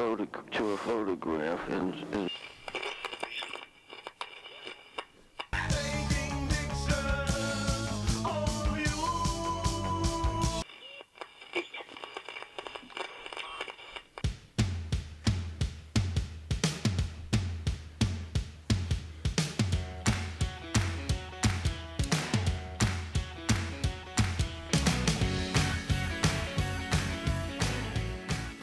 [0.00, 2.30] photo to a photograph and, and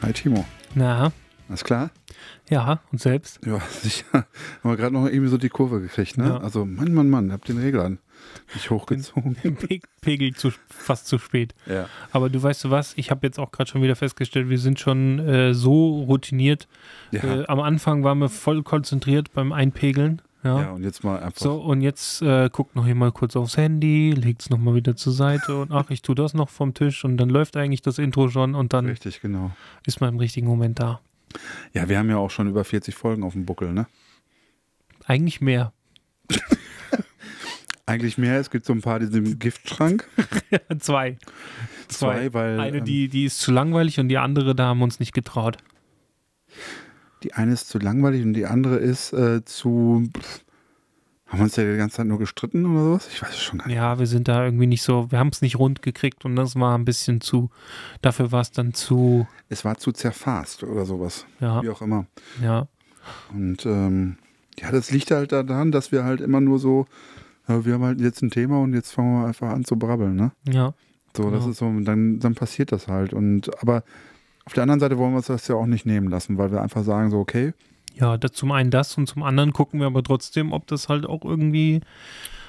[0.00, 0.44] Hi Timo.
[0.74, 1.10] Na,
[1.58, 1.90] Alles klar?
[2.50, 3.40] ja, und selbst?
[3.44, 4.06] Ja, sicher.
[4.12, 4.26] Haben
[4.62, 6.28] wir gerade noch irgendwie so die Kurve gekriegt, ne?
[6.28, 6.38] Ja.
[6.38, 7.98] Also, Mann, Mann, Mann, hab den Reglern
[8.54, 9.34] nicht hochgezogen.
[9.34, 11.54] Pe Pegel zu, fast zu spät.
[11.66, 11.88] Ja.
[12.12, 14.78] Aber du weißt du was, ich habe jetzt auch gerade schon wieder festgestellt, wir sind
[14.78, 16.68] schon äh, so routiniert.
[17.10, 17.22] Ja.
[17.22, 20.22] Äh, am Anfang waren wir voll konzentriert beim Einpegeln.
[20.44, 20.60] Ja.
[20.60, 21.40] ja, und jetzt mal einfach.
[21.40, 25.12] So, und jetzt äh, guckt noch jemand kurz aufs Handy, legt es nochmal wieder zur
[25.12, 28.28] Seite und ach, ich tue das noch vom Tisch und dann läuft eigentlich das Intro
[28.28, 29.50] schon und dann Richtig, genau.
[29.84, 31.00] ist man im richtigen Moment da.
[31.72, 33.86] Ja, wir haben ja auch schon über 40 Folgen auf dem Buckel, ne?
[35.04, 35.72] Eigentlich mehr.
[37.86, 40.06] Eigentlich mehr, es gibt so ein paar, die sind im Giftschrank.
[40.78, 41.16] Zwei.
[41.88, 44.84] Zwei, weil Eine, ähm, die, die ist zu langweilig und die andere, da haben wir
[44.84, 45.56] uns nicht getraut.
[47.22, 50.10] die eine ist zu langweilig und die andere ist äh, zu.
[50.14, 50.44] Pff,
[51.28, 53.08] haben wir uns ja die ganze Zeit nur gestritten oder sowas?
[53.12, 53.76] Ich weiß es schon gar nicht.
[53.76, 56.56] Ja, wir sind da irgendwie nicht so, wir haben es nicht rund gekriegt und das
[56.56, 57.50] war ein bisschen zu,
[58.02, 61.26] dafür war es dann zu, Es war zu zerfasst oder sowas.
[61.40, 62.06] ja, Wie auch immer.
[62.42, 62.66] ja,
[63.32, 64.16] Und ähm,
[64.58, 66.86] ja, das liegt halt daran, dass wir halt immer nur so,
[67.46, 70.16] ja, wir haben halt jetzt ein Thema und jetzt fangen wir einfach an zu brabbeln,
[70.16, 70.32] ne?
[70.48, 70.74] ja,
[71.16, 71.50] So, das Genau.
[71.50, 73.12] ist so, dann, dann passiert das halt.
[73.12, 73.84] Und aber
[74.44, 76.62] auf der anderen Seite wollen wir uns das ja auch nicht nehmen lassen, weil wir
[76.62, 77.52] einfach sagen, so, okay,
[77.94, 81.06] ja, das, zum einen das und zum anderen gucken wir aber trotzdem, ob das halt
[81.06, 81.80] auch irgendwie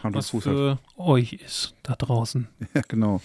[0.04, 0.54] Hand was Fuß hat.
[0.54, 2.48] für euch ist da draußen.
[2.74, 3.22] Ja, genau.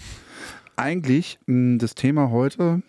[0.76, 2.82] Eigentlich mh, das Thema heute,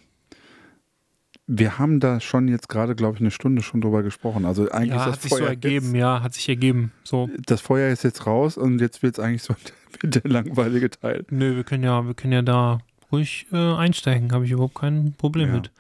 [1.48, 4.46] wir haben da schon jetzt gerade, glaube ich, eine Stunde schon drüber gesprochen.
[4.46, 6.92] Also eigentlich Ja, ist hat das sich so ergeben, Jetzt, ja, hat sich ergeben.
[7.03, 9.56] So, das Feuer ist jetzt raus und jetzt wird es eigentlich so
[10.03, 11.25] der langweilige Teil.
[11.30, 12.80] nö, wir können ja, wir können ja da
[13.12, 15.56] ruhig äh, einsteigen, habe ich überhaupt kein Problem Ja.
[15.56, 15.72] mit.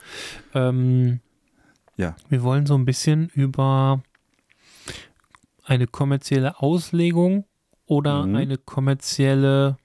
[0.53, 1.19] Ähm,
[1.97, 2.15] Ja.
[2.29, 4.01] Wir wollen so ein bisschen über
[5.63, 7.45] eine kommerzielle Auslegung
[7.85, 8.35] oder Mhm.
[8.35, 9.77] eine kommerzielle,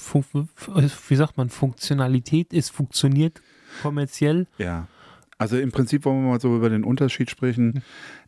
[0.00, 0.24] Fun
[1.08, 2.52] wie sagt man, Funktionalität.
[2.52, 3.40] Es funktioniert
[3.82, 4.46] kommerziell.
[4.58, 4.88] Ja.
[5.38, 7.82] Also im Prinzip wollen wir mal so über den Unterschied sprechen.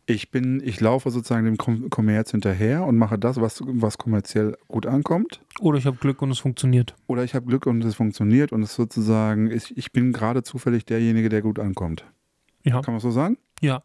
[0.05, 4.57] Ich bin, ich laufe sozusagen dem Kom Kommerz hinterher und mache das, was, was kommerziell
[4.67, 5.39] gut ankommt.
[5.61, 6.93] Oder ich habe Glück und es funktioniert.
[7.07, 10.83] Oder ich habe Glück und es funktioniert und es sozusagen, ich, ich bin gerade zufällig
[10.85, 12.05] derjenige, der gut ankommt.
[12.65, 12.81] Ja.
[12.81, 13.37] Kann man so sagen?
[13.61, 13.83] Ja.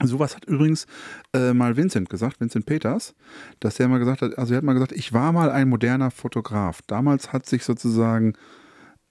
[0.00, 0.86] Sowas hat übrigens
[1.34, 3.16] äh, mal Vincent gesagt, Vincent Peters,
[3.58, 6.12] dass er mal gesagt hat, also er hat mal gesagt, ich war mal ein moderner
[6.12, 6.82] Fotograf.
[6.86, 8.34] Damals hat sich sozusagen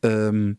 [0.01, 0.57] ähm,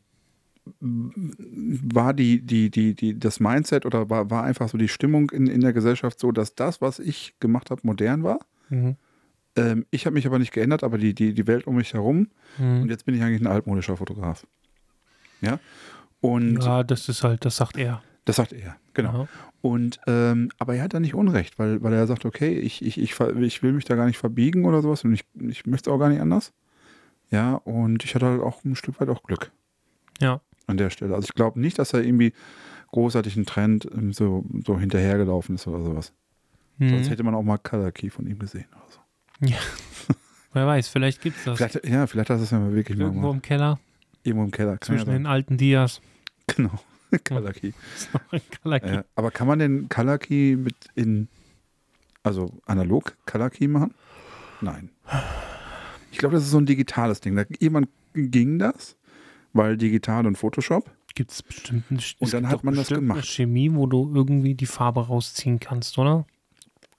[0.80, 5.46] war die, die, die, die, das Mindset oder war, war einfach so die Stimmung in,
[5.46, 8.40] in der Gesellschaft so, dass das, was ich gemacht habe, modern war.
[8.68, 8.96] Mhm.
[9.56, 12.28] Ähm, ich habe mich aber nicht geändert, aber die, die, die Welt um mich herum.
[12.58, 12.90] Und Mhm.
[12.90, 14.46] jetzt bin ich eigentlich ein altmodischer Fotograf.
[15.40, 15.58] Ja.
[16.20, 18.02] Und Ja, das ist halt, das sagt er.
[18.28, 19.22] Das sagt er, genau.
[19.22, 19.28] Ja.
[19.62, 22.98] Und ähm, aber er hat da nicht Unrecht, weil, weil er sagt, okay, ich, ich,
[22.98, 25.94] ich, ich will mich da gar nicht verbiegen oder sowas und ich, ich möchte es
[25.94, 26.52] auch gar nicht anders.
[27.30, 29.50] Ja, und ich hatte halt auch ein Stück weit auch Glück
[30.20, 30.40] Ja.
[30.66, 31.14] an der Stelle.
[31.14, 32.32] Also ich glaube nicht, dass er irgendwie
[32.92, 36.12] großartig einen Trend ähm, so, so hinterhergelaufen ist oder sowas.
[36.78, 36.90] Mhm.
[36.90, 39.54] Sonst hätte man auch mal Key von ihm gesehen oder so.
[40.52, 41.56] Wer weiß, vielleicht gibt es das.
[41.58, 43.78] Vielleicht, ja, vielleicht hat es ja mal wirklich mal Irgendwo im Keller
[44.22, 44.72] Irgendwo im Keller.
[44.72, 45.14] Ja zwischen sein.
[45.14, 46.00] den alten Dias.
[46.46, 46.78] Genau.
[47.10, 47.72] Ein Color Key.
[48.86, 51.28] Ja, aber kann man den Color Key mit in,
[52.22, 53.94] also analog Color Key machen?
[54.60, 54.90] Nein.
[56.10, 57.36] Ich glaube, das ist so ein digitales Ding.
[57.36, 58.96] Da, irgendwann ging das,
[59.52, 60.90] weil digital und Photoshop.
[61.14, 63.26] Gibt es bestimmt eine, Und dann hat man das gemacht.
[63.26, 66.26] Chemie, wo du irgendwie die Farbe rausziehen kannst, oder?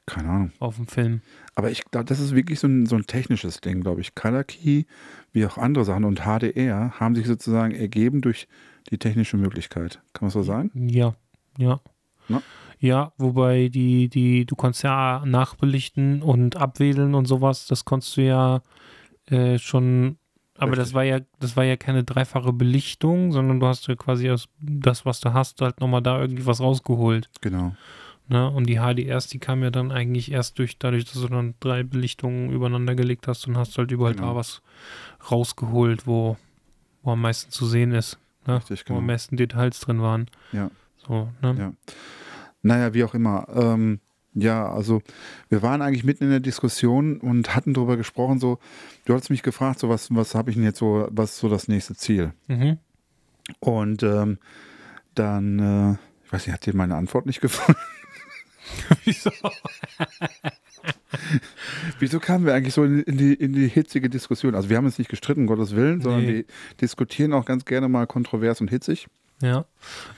[0.06, 0.52] Keine Ahnung.
[0.60, 1.22] Auf dem Film.
[1.56, 4.16] Aber ich glaube, das ist wirklich so ein, so ein technisches Ding, glaube ich.
[4.16, 4.86] Color Key,
[5.32, 8.48] wie auch andere Sachen und HDR haben sich sozusagen ergeben durch
[8.90, 10.02] die technische Möglichkeit.
[10.14, 10.72] Kann man so sagen?
[10.90, 11.16] Ja,
[11.58, 11.80] ja.
[12.28, 12.42] Na?
[12.80, 18.22] Ja, wobei die, die, du kannst ja nachbelichten und abwedeln und sowas, das konntest du
[18.24, 18.62] ja
[19.26, 20.18] äh, schon,
[20.58, 20.96] aber das Richtig.
[20.96, 25.06] war ja, das war ja keine dreifache Belichtung, sondern du hast ja quasi aus das,
[25.06, 27.30] was du hast, halt nochmal da irgendwie was rausgeholt.
[27.42, 27.76] Genau.
[28.30, 28.50] Ne?
[28.50, 31.84] Und die HDRs, die kamen ja dann eigentlich erst durch, dadurch, dass du dann drei
[31.84, 34.30] Belichtungen übereinander gelegt hast und hast halt überall Genau.
[34.30, 34.62] da was
[35.32, 36.38] rausgeholt, wo,
[37.02, 38.18] wo am meisten zu sehen ist.
[38.48, 38.58] Ne?
[38.58, 39.14] Richtig, Wo am genau.
[39.14, 40.30] meisten Details drin waren.
[40.52, 40.72] Ja.
[41.08, 41.56] So, ne?
[41.58, 41.74] Ja.
[42.62, 43.48] Naja, wie auch immer.
[43.54, 44.00] Ähm,
[44.34, 45.02] ja, also
[45.50, 48.60] wir waren eigentlich mitten in der Diskussion und hatten darüber gesprochen, so,
[49.06, 51.50] du hattest mich gefragt, so was, was habe ich denn jetzt so, was ist so
[51.50, 52.34] das nächste Ziel?
[52.48, 52.78] Mhm.
[53.60, 54.38] Und ähm,
[55.16, 57.78] dann, äh, Ich weiß nicht, hat dir meine Antwort nicht gefallen?
[59.04, 59.32] Wieso?
[62.00, 64.56] Wieso kamen wir eigentlich so in, die, in die hitzige Diskussion?
[64.56, 66.28] Also wir haben uns nicht gestritten, um Gottes Willen, sondern Nee.
[66.34, 66.44] wir
[66.82, 69.08] diskutieren auch ganz gerne mal kontrovers und hitzig.
[69.42, 69.66] Ja.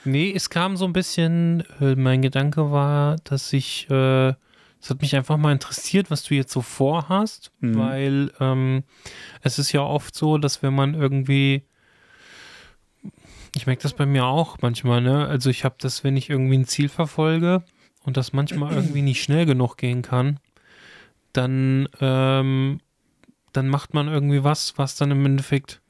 [0.04, 4.28] Nee, es kam so ein bisschen, äh, mein Gedanke war, dass ich, äh,
[4.80, 7.78] es hat mich einfach mal interessiert, was du jetzt so vorhast, Mhm.
[7.78, 8.82] weil ähm,
[9.42, 11.62] es ist ja oft so, dass wenn man irgendwie,
[13.54, 15.26] ich merke das bei mir auch manchmal, ne?
[15.26, 17.62] Also ich habe das, wenn ich irgendwie ein Ziel verfolge
[18.02, 20.40] und das manchmal irgendwie nicht schnell genug gehen kann,
[21.32, 22.80] dann, ähm,
[23.52, 25.80] dann macht man irgendwie was, was dann im Endeffekt,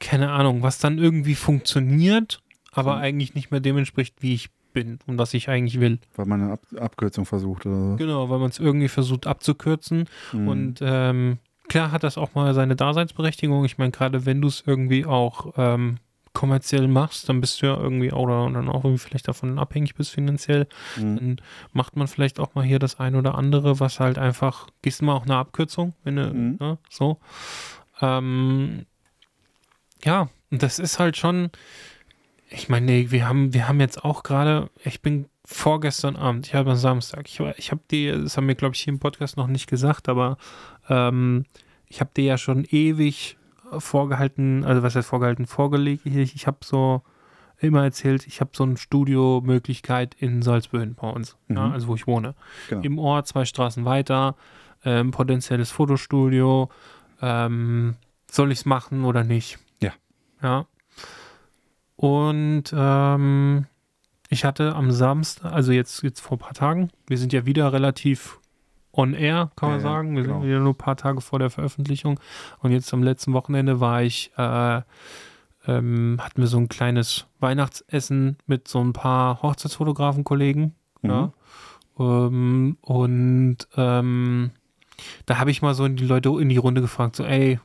[0.00, 2.40] keine Ahnung, was dann irgendwie funktioniert,
[2.72, 3.02] aber Mhm.
[3.02, 5.98] eigentlich nicht mehr dem entspricht, wie ich bin und was ich eigentlich will.
[6.16, 7.96] Weil man eine Ab Abkürzung versucht oder so.
[7.96, 10.04] Genau, weil man es irgendwie versucht abzukürzen.
[10.32, 10.48] Mhm.
[10.48, 11.38] Und ähm,
[11.68, 13.64] klar hat das auch mal seine Daseinsberechtigung.
[13.64, 15.96] Ich meine, gerade wenn du es irgendwie auch ähm,
[16.38, 20.12] kommerziell machst, dann bist du ja irgendwie oder dann auch irgendwie vielleicht davon abhängig bist
[20.12, 20.68] finanziell.
[20.96, 21.16] Mhm.
[21.16, 21.40] Dann
[21.72, 25.06] macht man vielleicht auch mal hier das ein oder andere, was halt einfach, gehst du
[25.06, 26.56] mal auch eine Abkürzung, wenn du, Mhm.
[26.60, 27.18] ne, so.
[28.00, 28.86] Ähm,
[30.04, 31.50] ja, und das ist halt schon,
[32.50, 36.70] ich meine, wir haben, wir haben jetzt auch gerade, ich bin vorgestern Abend, ich habe
[36.70, 39.48] am Samstag, ich, ich habe dir, das haben wir, glaube ich, hier im Podcast noch
[39.48, 40.38] nicht gesagt, aber
[40.88, 41.46] ähm,
[41.88, 43.37] ich habe dir ja schon ewig
[43.78, 47.02] vorgehalten, also was heißt vorgehalten, vorgelegt, ich, ich habe so
[47.60, 51.72] immer erzählt, ich habe so eine Studiomöglichkeit in Salzböen bei uns, ja, Mhm.
[51.72, 52.34] also wo ich wohne.
[52.68, 52.82] Genau.
[52.82, 54.36] Im Ort, zwei Straßen weiter,
[54.84, 56.68] ähm, potenzielles Fotostudio,
[57.20, 57.96] ähm,
[58.30, 59.58] soll ich es machen oder nicht?
[59.80, 59.92] Ja.
[60.42, 60.66] Ja.
[61.96, 63.66] Und ähm,
[64.28, 67.72] ich hatte am Samstag, also jetzt, jetzt vor ein paar Tagen, wir sind ja wieder
[67.72, 68.38] relativ
[68.98, 70.16] on air, kann man Ja, sagen.
[70.16, 70.40] Wir genau.
[70.40, 72.18] sind wieder nur ein paar Tage vor der Veröffentlichung.
[72.60, 74.82] Und jetzt am letzten Wochenende war ich, äh,
[75.66, 80.74] ähm, hatten wir so ein kleines Weihnachtsessen mit so ein paar Hochzeitsfotografen-Kollegen.
[81.02, 81.10] Mhm.
[81.10, 81.32] Ja.
[81.98, 84.50] Ähm, und ähm,
[85.26, 87.60] da habe ich mal so in die Leute in die Runde gefragt, so, ey,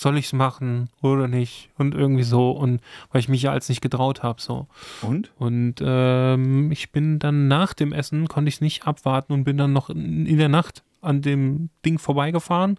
[0.00, 1.68] soll ich es machen oder nicht?
[1.76, 2.52] Und irgendwie so.
[2.52, 2.80] Und
[3.10, 4.66] weil ich mich ja als nicht getraut habe, so.
[5.02, 5.30] Und?
[5.36, 9.58] Und ähm, ich bin dann nach dem Essen, konnte ich es nicht abwarten und bin
[9.58, 12.78] dann noch in, der Nacht an dem Ding vorbeigefahren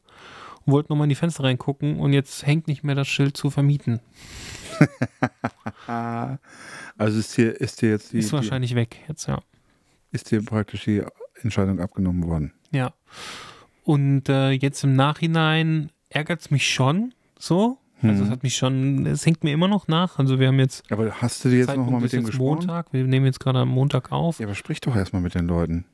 [0.65, 3.49] und wollte nochmal in die Fenster reingucken und jetzt hängt nicht mehr das Schild zu
[3.49, 3.99] vermieten.
[6.97, 9.37] Also ist dir, ist dir jetzt die, ist wahrscheinlich weg jetzt, ja.
[10.11, 11.03] die, ist dir praktisch die
[11.41, 12.53] Entscheidung abgenommen worden.
[12.71, 12.93] Ja.
[13.83, 17.77] Und äh, jetzt im Nachhinein ärgert es mich schon so.
[18.03, 18.31] Also es Mhm.
[18.31, 20.17] hat mich schon, es hängt mir immer noch nach.
[20.17, 22.43] Also wir haben jetzt Aber hast du dir jetzt nochmal mit dem gesprochen?
[22.65, 22.91] Montag.
[22.93, 24.39] Wir nehmen jetzt gerade am Montag auf.
[24.39, 25.85] Ja, aber sprich doch erstmal mit den Leuten.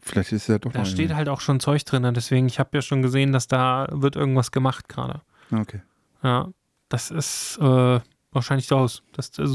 [0.00, 2.82] Vielleicht ist ja doch Da steht halt auch schon Zeug drin, deswegen, ich habe ja
[2.82, 5.20] schon gesehen, dass da wird irgendwas gemacht gerade.
[5.52, 5.82] Okay.
[6.22, 6.48] Ja,
[6.88, 8.00] das ist äh,
[8.32, 9.02] wahrscheinlich raus.
[9.12, 9.50] Das, das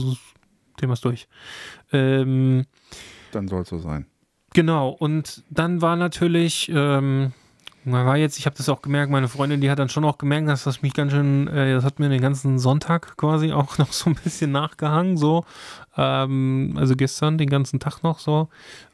[0.77, 1.27] Thema ist durch.
[1.91, 2.65] Ähm,
[3.31, 4.05] Dann soll es so sein.
[4.53, 7.33] genau, und dann war natürlich, ähm,
[7.85, 10.18] man war jetzt, ich habe das auch gemerkt, meine Freundin, die hat dann schon auch
[10.18, 13.77] gemerkt, dass das mich ganz schön, äh, das hat mir den ganzen Sonntag quasi auch
[13.77, 15.45] noch so ein bisschen nachgehangen, so.
[15.97, 18.50] Ähm, also gestern, den ganzen Tag noch so.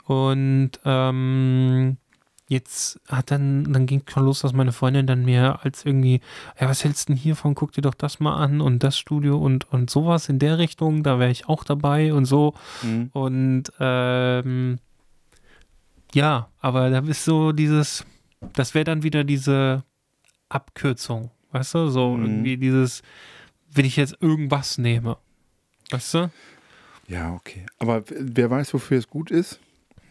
[0.06, 1.98] Und ähm,
[2.48, 6.20] jetzt hat dann, dann ging schon los, dass meine Freundin dann mir als irgendwie,
[6.60, 7.54] ja, was hältst du denn hiervon?
[7.54, 11.04] Guck dir doch das mal an und das Studio und, und sowas in der Richtung,
[11.04, 12.56] da wäre ich auch dabei und so.
[12.82, 13.12] Mhm.
[13.14, 14.80] Und ähm,
[16.14, 18.04] ja, aber da ist so dieses,
[18.54, 19.84] das wäre dann wieder diese
[20.50, 21.90] Abkürzung, weißt du?
[21.90, 22.24] So Mhm.
[22.24, 23.02] irgendwie dieses,
[23.72, 25.18] wenn ich jetzt irgendwas nehme.
[25.92, 26.32] Weißt du?
[27.08, 27.66] Ja, okay.
[27.80, 29.60] Aber wer weiß, wofür es gut ist,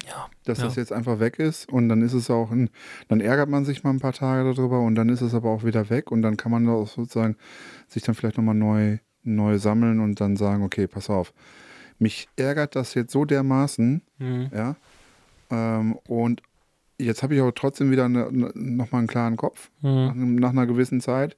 [0.06, 0.28] Ja.
[0.44, 0.64] dass Ja.
[0.64, 2.70] das jetzt einfach weg ist und dann ist es auch, ein,
[3.08, 5.64] dann ärgert man sich mal ein paar Tage darüber und dann ist es aber auch
[5.64, 7.36] wieder weg und dann kann man auch sozusagen
[7.88, 11.32] sich dann vielleicht nochmal neu, neu sammeln und dann sagen, okay, pass auf.
[11.98, 14.50] Mich ärgert das jetzt so dermaßen, Mhm.
[14.54, 14.76] ja,
[15.50, 16.42] ähm, und
[16.98, 20.22] jetzt habe ich aber trotzdem wieder eine, eine, nochmal einen klaren Kopf nach, Mhm.
[20.22, 21.36] einem- nach einer gewissen Zeit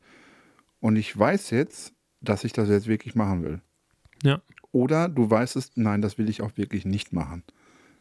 [0.81, 3.61] und ich weiß jetzt, dass ich das jetzt wirklich machen will.
[4.23, 4.41] Ja.
[4.73, 7.43] Oder du weißt es, nein, das will ich auch wirklich nicht machen.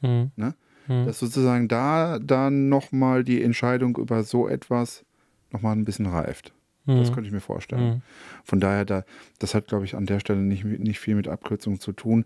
[0.02, 0.32] Mhm.
[0.36, 0.56] Ne?
[0.88, 1.06] Mhm.
[1.06, 5.04] Dass sozusagen da dann nochmal die Entscheidung über so etwas
[5.52, 6.54] nochmal ein bisschen reift.
[6.86, 7.14] Das Mhm.
[7.14, 7.96] könnte ich mir vorstellen.
[7.96, 8.02] Mhm.
[8.44, 9.04] Von daher, da,
[9.40, 12.26] das hat, glaube ich, an der Stelle nicht, nicht viel mit Abkürzung zu tun.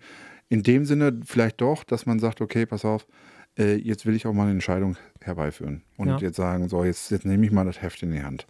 [0.49, 3.05] In dem Sinne vielleicht doch, dass man sagt, okay, pass auf,
[3.57, 5.83] äh, jetzt will ich auch mal eine Entscheidung herbeiführen.
[5.97, 6.17] Und Ja.
[6.17, 8.45] jetzt sagen, so, jetzt, jetzt nehme ich mal das Heft in die Hand.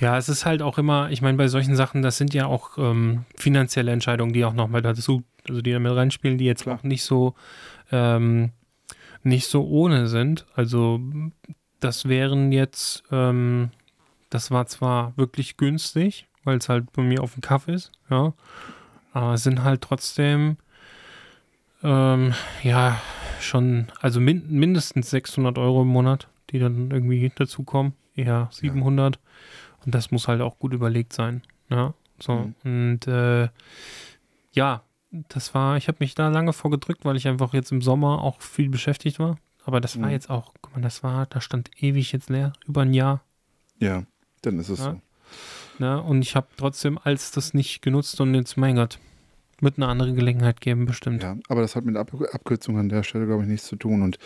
[0.00, 2.76] Ja, es ist halt auch immer, ich meine, bei solchen Sachen, das sind ja auch
[2.78, 6.78] ähm, finanzielle Entscheidungen, die auch nochmal dazu, also die da mit reinspielen, die jetzt Klar.
[6.78, 7.34] auch nicht so,
[7.92, 8.50] ähm,
[9.22, 10.46] nicht so ohne sind.
[10.54, 11.00] Also
[11.80, 13.70] das wären jetzt, ähm,
[14.30, 18.32] das war zwar wirklich günstig, weil es halt bei mir auf dem Kaff ist, ja,
[19.12, 20.56] aber es sind halt trotzdem
[21.82, 22.34] Ähm,
[22.64, 23.00] ja,
[23.40, 27.92] schon, also min mindestens 600 Euro im Monat, die dann irgendwie dazukommen.
[28.14, 29.18] Eher 700.
[29.84, 31.42] Und das muss halt auch gut überlegt sein.
[31.70, 32.52] Ja, so.
[32.64, 32.92] Mhm.
[32.92, 33.48] Und äh,
[34.52, 34.82] ja,
[35.28, 38.40] das war, ich habe mich da lange vorgedrückt, weil ich einfach jetzt im Sommer auch
[38.42, 39.38] viel beschäftigt war.
[39.64, 40.12] Aber das war Mhm.
[40.12, 43.22] jetzt auch, guck mal, das war, da stand ewig jetzt leer, über ein Jahr.
[43.78, 44.02] Ja,
[44.42, 44.92] dann ist es Ja.
[44.92, 45.00] so.
[45.78, 46.02] Ne?
[46.02, 48.98] Und ich habe trotzdem als das nicht genutzt und jetzt, mein Gott,
[49.60, 51.22] wird eine andere Gelegenheit geben, bestimmt.
[51.22, 54.02] Ja, aber das hat mit Ab Abkürzungen an der Stelle, glaube ich, nichts zu tun.
[54.02, 54.18] Und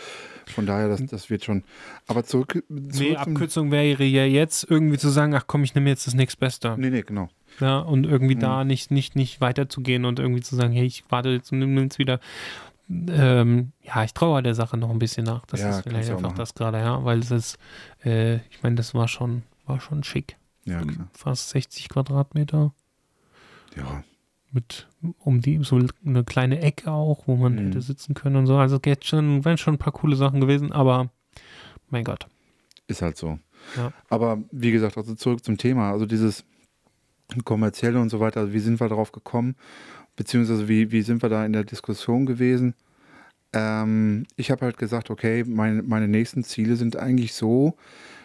[0.47, 1.63] von daher, das, das wird schon.
[2.07, 5.89] Aber zurück, zurück Nee, Abkürzung wäre ja jetzt irgendwie zu sagen, ach komm, ich nehme
[5.89, 6.75] jetzt das nächstbeste.
[6.77, 7.29] Nee, nee, genau.
[7.59, 8.39] Ja, und irgendwie Mhm.
[8.39, 11.77] da nicht, nicht, nicht weiterzugehen und irgendwie zu sagen, hey, ich warte jetzt und nimm
[11.77, 12.19] jetzt wieder.
[12.89, 15.45] Ähm, ja, ich traue der Sache noch ein bisschen nach.
[15.45, 17.57] Das Ja, ist vielleicht einfach das gerade, ja, weil es ist,
[18.03, 20.35] äh, ich meine, das war schon, war schon schick.
[20.65, 21.07] Ja, klar.
[21.13, 22.73] Fast 60 Quadratmeter
[23.75, 24.03] Ja,
[24.51, 24.87] mit
[25.19, 27.57] um die, so eine kleine Ecke auch, wo man Mhm.
[27.67, 28.57] hätte sitzen können und so.
[28.57, 31.09] Also jetzt schon, wären schon ein paar coole Sachen gewesen, aber
[31.89, 32.27] mein Gott.
[32.87, 33.39] ist halt so.
[33.77, 33.93] Ja.
[34.09, 35.91] Aber wie gesagt, also zurück zum Thema.
[35.91, 36.43] Also dieses
[37.45, 38.41] kommerzielle und so weiter.
[38.41, 39.55] Also wie sind wir darauf gekommen?
[40.15, 42.75] Beziehungsweise wie, wie sind wir da in der Diskussion gewesen?
[43.53, 47.75] Ähm, ich habe halt gesagt, okay, meine, meine nächsten Ziele sind eigentlich so,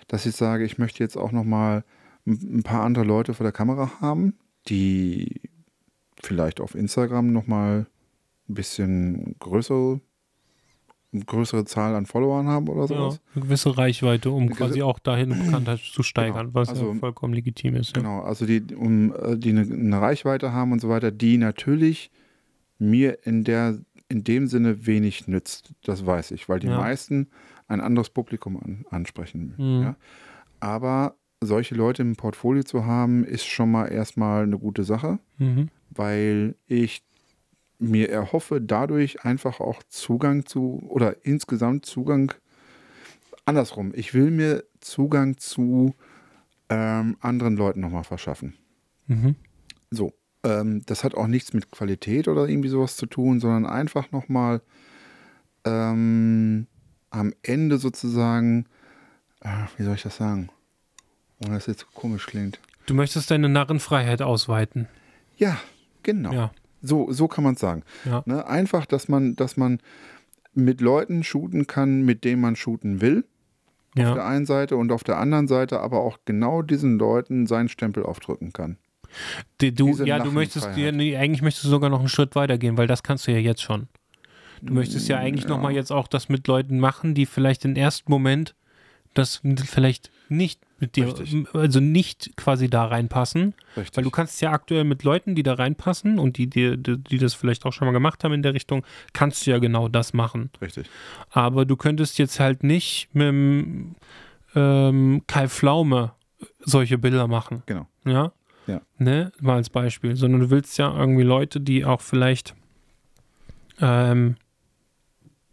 [0.08, 1.85] dass ich sage, ich möchte jetzt auch nochmal
[2.26, 4.35] ein paar andere Leute vor der Kamera haben,
[4.68, 5.40] die
[6.22, 7.87] vielleicht auf Instagram nochmal
[8.48, 10.00] ein bisschen größere,
[11.26, 13.20] größere Zahl an Followern haben oder Ja, sowas.
[13.34, 17.32] eine gewisse Reichweite, um Eine quasi auch dahin Bekanntheit zu steigern, was Also- ja vollkommen
[17.34, 17.96] legitim ist.
[17.96, 18.02] Ja.
[18.02, 22.10] Genau, also die, um, äh, die eine, eine Reichweite haben und so weiter, die natürlich
[22.78, 23.78] mir in der
[24.10, 25.75] in dem Sinne wenig nützt.
[25.84, 26.78] Das weiß ich, weil die Ja.
[26.78, 27.28] meisten
[27.66, 29.52] ein anderes Publikum an, ansprechen.
[29.58, 29.82] Mhm.
[29.82, 29.96] Ja?
[30.60, 35.68] Aber solche Leute im Portfolio zu haben, ist schon mal erstmal eine gute Sache, Mhm.
[35.98, 37.02] Weil ich
[37.78, 42.32] mir erhoffe, dadurch einfach auch Zugang zu oder insgesamt Zugang
[43.44, 43.92] andersrum.
[43.94, 45.94] Ich will mir Zugang zu
[46.68, 48.54] ähm, anderen Leuten nochmal verschaffen.
[49.06, 49.36] Mhm.
[49.90, 50.12] So,
[50.44, 54.60] ähm, das hat auch nichts mit Qualität oder irgendwie sowas zu tun, sondern einfach nochmal
[55.64, 56.66] ähm,
[57.10, 58.66] am Ende sozusagen,
[59.40, 60.50] äh, wie soll ich das sagen,
[61.42, 62.60] ohne dass es jetzt komisch klingt.
[62.86, 64.88] Du möchtest deine Narrenfreiheit ausweiten.
[65.36, 65.58] Ja,
[66.02, 66.32] genau.
[66.32, 66.50] Ja.
[66.82, 67.82] So, so kann man es sagen.
[68.04, 68.22] Ja.
[68.26, 68.46] Ne?
[68.46, 69.80] Einfach, dass man, dass man
[70.54, 73.24] mit Leuten shooten kann, mit denen man shooten will.
[73.96, 74.26] Auf der Ja.
[74.26, 78.52] einen Seite und auf der anderen Seite aber auch genau diesen Leuten seinen Stempel aufdrücken
[78.52, 78.76] kann.
[79.60, 82.34] Die, du, diese ja, du möchtest, ja, nee, eigentlich möchtest du sogar noch einen Schritt
[82.36, 83.88] weiter gehen, weil das kannst du ja jetzt schon.
[84.62, 85.54] Du möchtest ja eigentlich Mm, Ja.
[85.56, 88.54] nochmal jetzt auch das mit Leuten machen, die vielleicht im ersten Moment
[89.14, 91.47] das vielleicht nicht mit dir, Richtig.
[91.52, 93.54] also nicht quasi da reinpassen.
[93.76, 93.97] Richtig.
[93.97, 97.35] Weil du kannst ja aktuell mit Leuten, die da reinpassen und die, die, die, das
[97.35, 100.50] vielleicht auch schon mal gemacht haben in der Richtung, kannst du ja genau das machen.
[100.61, 100.88] Richtig.
[101.30, 103.97] Aber du könntest jetzt halt nicht mit dem
[104.54, 106.12] ähm, Kai Pflaume
[106.61, 107.62] solche Bilder machen.
[107.66, 107.87] Genau.
[108.04, 108.32] Ja?
[108.66, 108.80] Ja.
[108.99, 109.32] Ne?
[109.40, 110.16] Mal als Beispiel.
[110.16, 112.54] Sondern du willst ja irgendwie Leute, die auch vielleicht
[113.80, 114.37] ähm,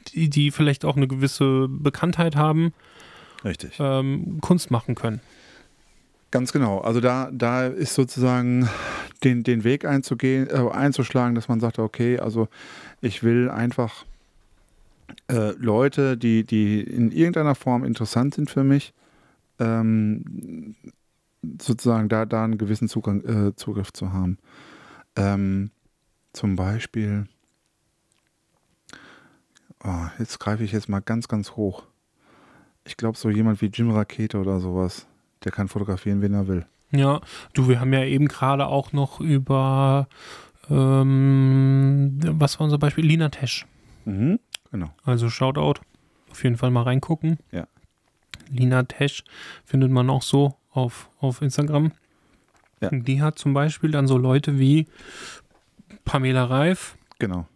[0.10, 2.74] die, die vielleicht auch eine gewisse Bekanntheit haben,
[3.46, 3.78] Richtig.
[3.80, 5.22] ähm, Kunst machen können.
[6.32, 6.80] Ganz genau.
[6.80, 8.68] Also da, da ist sozusagen
[9.24, 12.50] den, den Weg einzugehen, äh, einzuschlagen, dass man sagt, okay, also
[13.00, 14.06] ich will einfach
[15.28, 18.94] äh, Leute, die, die in irgendeiner Form interessant sind für mich,
[19.60, 20.76] ähm,
[21.62, 24.38] sozusagen da, da einen gewissen Zugang, äh, Zugriff zu haben.
[25.16, 25.72] Ähm,
[26.34, 27.28] zum Beispiel,
[29.84, 31.84] oh, jetzt greife ich jetzt mal ganz, ganz hoch.
[32.86, 35.08] Ich glaube, so jemand wie Jim Rakete oder sowas,
[35.44, 36.66] der kann fotografieren, wen er will.
[36.92, 37.20] Ja,
[37.54, 40.08] du, wir haben ja eben gerade auch noch über,
[40.70, 43.06] ähm, was war unser Beispiel?
[43.06, 43.66] Lina Tesch.
[44.06, 44.40] Mhm.
[44.72, 44.92] Genau.
[45.04, 45.82] Also Shoutout.
[46.30, 47.38] Auf jeden Fall mal reingucken.
[47.52, 47.68] Ja.
[48.50, 49.24] Lina Tesch
[49.64, 51.92] findet man auch so auf, auf Instagram.
[52.82, 52.90] Ja.
[52.92, 54.88] Die hat zum Beispiel dann so Leute wie
[56.04, 57.48] Pamela Reif, Genau.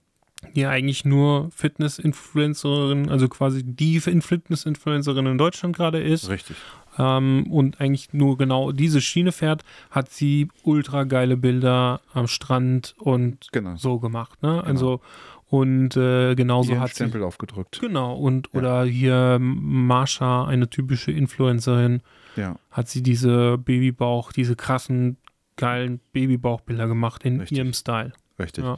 [0.56, 6.56] Die eigentlich nur Fitness-Influencerin, also quasi die Fitness-Influencerin in Deutschland gerade ist Richtig.
[6.98, 12.96] ähm, und eigentlich nur genau diese Schiene fährt, hat sie ultra geile Bilder am Strand
[13.00, 13.76] und Genau.
[13.76, 14.42] so gemacht.
[14.42, 14.64] Ne?
[14.64, 15.02] Also
[15.50, 17.80] und äh, genauso Ihren hat sie Stempel aufgedrückt.
[17.82, 18.60] Genau, und Ja.
[18.60, 22.02] oder hier Marsha, eine typische Influencerin,
[22.36, 22.56] Ja.
[22.72, 25.18] hat sie diese Babybauch, diese krassen,
[25.56, 27.58] geilen Babybauchbilder gemacht in Richtig.
[27.58, 28.14] ihrem Style.
[28.40, 28.64] Richtig.
[28.64, 28.78] Ja.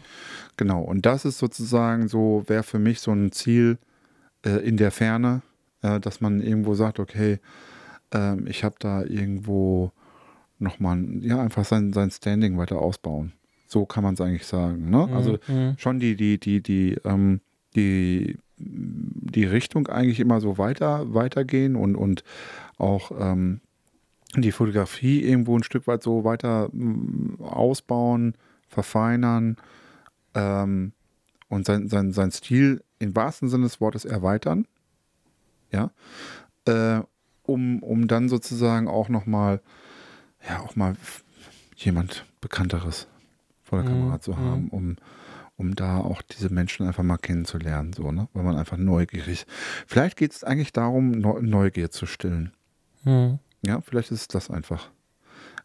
[0.58, 0.82] Genau.
[0.82, 3.78] Und das ist sozusagen so, wäre für mich so ein Ziel
[4.46, 5.42] äh, in der Ferne,
[5.82, 7.40] äh, dass man irgendwo sagt, okay,
[8.12, 9.92] ähm, ich habe da irgendwo
[10.60, 13.34] nochmal, ja, einfach sein, sein Standing weiter ausbauen.
[13.68, 14.90] So kann man es eigentlich sagen.
[14.90, 15.10] Ne?
[15.14, 15.76] Also Mhm.
[15.78, 17.42] schon die, die, die, die, ähm,
[17.76, 22.24] die, die Richtung eigentlich immer so weiter, weitergehen und, und
[22.78, 23.62] auch ähm,
[24.36, 28.36] die Fotografie irgendwo ein Stück weit so weiter mm, ausbauen,
[28.72, 29.58] verfeinern
[30.34, 30.94] ähm,
[31.50, 34.66] und sein, sein, sein Stil im wahrsten Sinne des Wortes erweitern.
[35.72, 35.92] Ja.
[36.66, 37.02] Äh,
[37.44, 39.62] um, um dann sozusagen auch nochmal,
[40.48, 40.96] ja, auch mal
[41.76, 43.08] jemand Bekannteres
[43.64, 44.38] vor der Mhm, Kamera zu mhm.
[44.38, 44.96] haben, um,
[45.58, 48.30] um da auch diese Menschen einfach mal kennenzulernen, so, ne?
[48.34, 49.46] Weil man einfach neugierig.
[49.88, 52.54] Vielleicht geht es eigentlich darum, Neu Neugier zu stillen.
[53.04, 53.40] Mhm.
[53.66, 54.90] Ja, vielleicht ist es das einfach.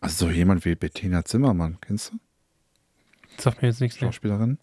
[0.00, 2.18] Also so jemand wie Bettina Zimmermann, kennst du?
[3.38, 4.11] Sagt mir jetzt nichts mehr.
[4.12, 4.59] Schauspielerin?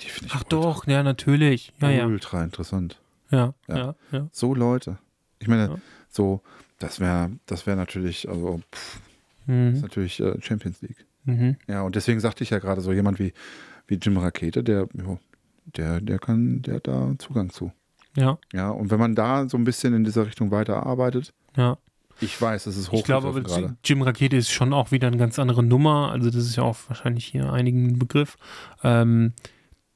[0.00, 1.72] Die finde ich Ach doch, ja, natürlich.
[1.80, 2.06] Ja, ja.
[2.06, 3.00] ultra interessant.
[3.30, 3.76] Ja, Ja.
[3.76, 4.28] ja, ja.
[4.32, 4.98] So Leute.
[5.38, 5.76] Ich meine, Ja.
[6.08, 6.42] so,
[6.78, 9.80] das wäre das wäre natürlich, also pff, ist Mhm.
[9.80, 11.04] natürlich äh, Champions League.
[11.24, 11.56] Mhm.
[11.66, 13.32] Ja, und deswegen sagte ich ja gerade so jemand wie,
[13.86, 15.18] wie Jim Rakete, der, jo,
[15.76, 17.72] der, der kann, der hat da Zugang zu.
[18.16, 21.76] Ja, Ja, und wenn man da so ein bisschen in dieser Richtung weiterarbeitet, ja.
[22.20, 23.76] Ich weiß, es ist Ich glaube, aber gerade.
[23.84, 26.10] Jim Rakete ist schon auch wieder eine ganz andere Nummer.
[26.12, 28.36] Also, das ist ja auch wahrscheinlich hier einigen ein Begriff.
[28.82, 29.32] Ähm,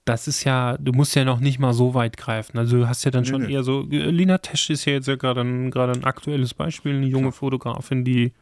[0.05, 2.59] das ist ja, du musst ja noch nicht mal so weit greifen.
[2.59, 3.53] Also, du hast ja dann Nee, schon nee.
[3.53, 3.83] eher so.
[3.91, 7.25] äh, Lina Tesch ist ja jetzt ja gerade ein, gerade ein aktuelles Beispiel, eine junge
[7.29, 7.33] Klar.
[7.33, 8.33] Fotografin, die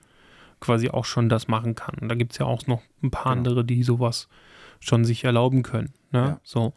[0.61, 2.09] quasi auch schon das machen kann.
[2.09, 3.51] Da gibt es ja auch noch ein paar Genau.
[3.51, 4.29] andere, die sowas
[4.81, 5.93] schon sich erlauben können.
[6.11, 6.19] Ne?
[6.19, 6.41] Ja.
[6.43, 6.73] So.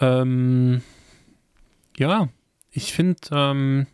[0.00, 0.82] Ähm,
[1.96, 2.28] ja,
[2.70, 3.86] ich finde, ähm,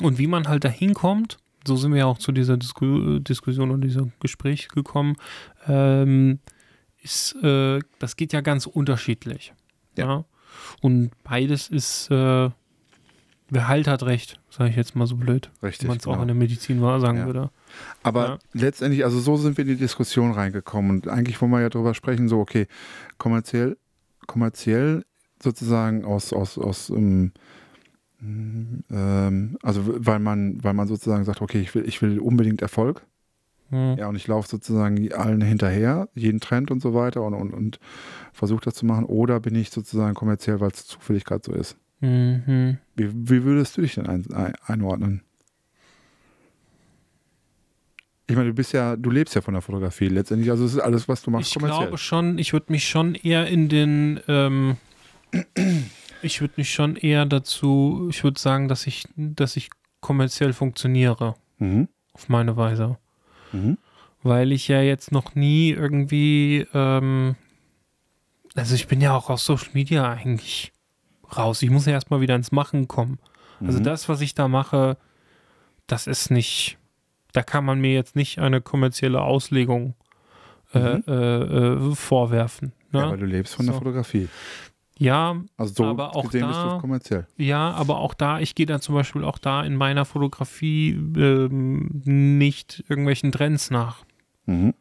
[0.00, 3.70] und wie man halt da hinkommt, so sind wir ja auch zu dieser Disku Diskussion
[3.70, 5.16] und diesem Gespräch gekommen,
[5.66, 6.40] ähm,
[7.02, 9.54] ist, äh, das geht ja ganz unterschiedlich.
[9.96, 10.06] Ja.
[10.06, 10.24] Ja.
[10.80, 12.50] Und beides ist, äh,
[13.50, 15.88] wer halt hat recht, sage ich jetzt mal so blöd, wenn Richtig.
[15.88, 16.22] man es auch genau.
[16.22, 17.26] in der Medizin wahr sagen Ja.
[17.26, 17.50] würde.
[18.02, 18.38] Aber Ja.
[18.52, 20.90] letztendlich, also so sind wir in die Diskussion reingekommen.
[20.90, 22.66] Und eigentlich wollen wir ja darüber sprechen, so, okay,
[23.18, 23.76] kommerziell,
[24.26, 25.04] kommerziell
[25.42, 27.32] sozusagen aus, aus, aus ähm,
[28.90, 33.06] ähm, also weil man, weil man sozusagen sagt, okay, ich will, ich will unbedingt Erfolg.
[33.70, 33.96] Hm.
[33.98, 37.80] Ja, und ich laufe sozusagen allen hinterher, jeden Trend und so weiter und, und, und
[38.32, 39.04] versuche das zu machen.
[39.04, 41.76] Oder bin ich sozusagen kommerziell, weil es zufällig gerade so ist.
[42.00, 42.78] Mhm.
[42.96, 45.22] Wie, wie würdest du dich denn ein, ein, einordnen?
[48.26, 50.50] Ich meine, du bist ja, du lebst ja von der Fotografie letztendlich.
[50.50, 51.86] Also es ist alles, was du machst, Ich kommerziell.
[51.86, 54.76] glaube schon, ich würde mich schon eher in den, ähm,
[56.24, 61.34] ich würde mich schon eher dazu, ich würde sagen, dass ich, dass ich kommerziell funktioniere
[61.58, 61.88] Mhm.
[62.12, 62.98] auf meine Weise.
[63.52, 63.78] Mhm.
[64.22, 67.36] Weil ich ja jetzt noch nie irgendwie, ähm,
[68.54, 70.72] also ich bin ja auch aus Social Media eigentlich
[71.36, 71.62] raus.
[71.62, 73.18] Ich muss ja erstmal wieder ins Machen kommen.
[73.60, 73.84] Also Mhm.
[73.84, 74.96] das, was ich da mache,
[75.86, 76.78] das ist nicht,
[77.32, 79.94] da kann man mir jetzt nicht eine kommerzielle Auslegung
[80.72, 81.04] äh, Mhm.
[81.06, 81.12] äh,
[81.90, 82.72] äh, vorwerfen.
[82.90, 83.00] Ne?
[83.00, 83.78] Ja, weil du lebst von der So.
[83.78, 84.28] Fotografie.
[84.98, 86.80] Ja, Also so Aber auch da-
[87.36, 92.02] ja, aber auch da, ich gehe dann zum Beispiel auch da in meiner Fotografie ähm,
[92.04, 94.04] nicht irgendwelchen Trends nach.
[94.46, 94.74] Mhm.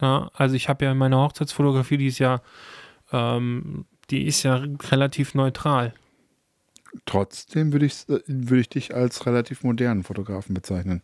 [0.00, 2.40] Ja, also ich habe ja in meiner Hochzeitsfotografie, die ist ja,
[3.12, 4.56] ähm, die ist ja
[4.90, 5.92] relativ neutral.
[7.06, 11.02] Trotzdem würde ich, würde ich dich als relativ modernen Fotografen bezeichnen.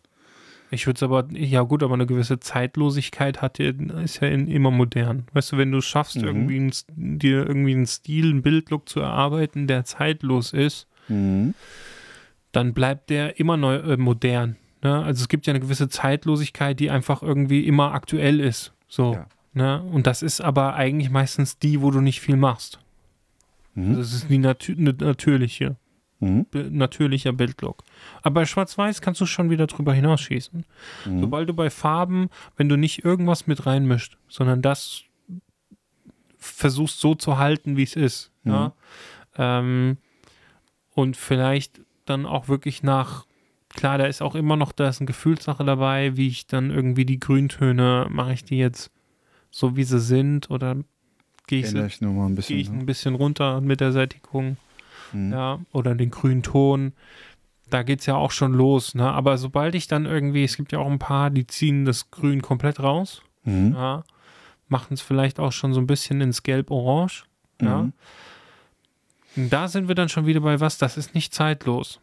[0.71, 3.69] Ich würde es aber, ja gut, aber eine gewisse Zeitlosigkeit hat ja,
[4.03, 5.25] ist ja in, immer modern.
[5.33, 6.23] Weißt du, wenn du es schaffst, Mhm.
[6.27, 11.55] irgendwie einen, S- dir irgendwie einen Stil, einen Bildlook zu erarbeiten, der zeitlos ist, Mhm.
[12.51, 14.57] dann bleibt der immer neu, äh, modern.
[14.83, 15.03] Ne?
[15.03, 18.71] Also es gibt ja eine gewisse Zeitlosigkeit, die einfach irgendwie immer aktuell ist.
[18.87, 19.13] So.
[19.15, 19.25] Ja.
[19.53, 19.81] Ne?
[19.91, 22.79] Und das ist aber eigentlich meistens die, wo du nicht viel machst.
[23.73, 23.89] Mhm.
[23.89, 25.77] Also es ist die natü ne- natürliche,
[26.19, 26.45] Mhm.
[26.71, 27.83] natürlicher Bildlook.
[28.21, 30.65] Aber bei Schwarz-Weiß kannst du schon wieder drüber hinausschießen.
[31.05, 31.21] Mhm.
[31.21, 35.03] Sobald du bei Farben, wenn du nicht irgendwas mit reinmischt, sondern das
[36.37, 38.31] versuchst so zu halten, wie es ist.
[38.43, 38.51] Mhm.
[38.51, 38.73] Ja?
[39.37, 39.97] Ähm,
[40.93, 43.25] und vielleicht dann auch wirklich nach,
[43.69, 47.05] klar, da ist auch immer noch, da ist eine Gefühlssache dabei, wie ich dann irgendwie
[47.05, 48.91] die Grüntöne, mache ich die jetzt
[49.51, 50.75] so, wie sie sind oder
[51.47, 51.73] gehe ich,
[52.35, 52.57] bisschen.
[52.57, 52.79] ich ne?
[52.79, 54.57] ein bisschen runter mit der Sättigung
[55.13, 55.31] Mhm.
[55.33, 56.93] ja, oder den grünen Ton.
[57.69, 59.11] Da geht es ja auch schon los, ne?
[59.11, 62.41] Aber sobald ich dann irgendwie, es gibt ja auch ein paar, die ziehen das Grün
[62.41, 63.73] komplett raus, Mhm.
[63.73, 64.03] ja,
[64.67, 67.25] machen es vielleicht auch schon so ein bisschen ins Gelb-Orange,
[67.61, 67.83] ja.
[67.83, 67.93] Mhm.
[69.35, 71.99] Da sind wir dann schon wieder bei was, das ist nicht zeitlos.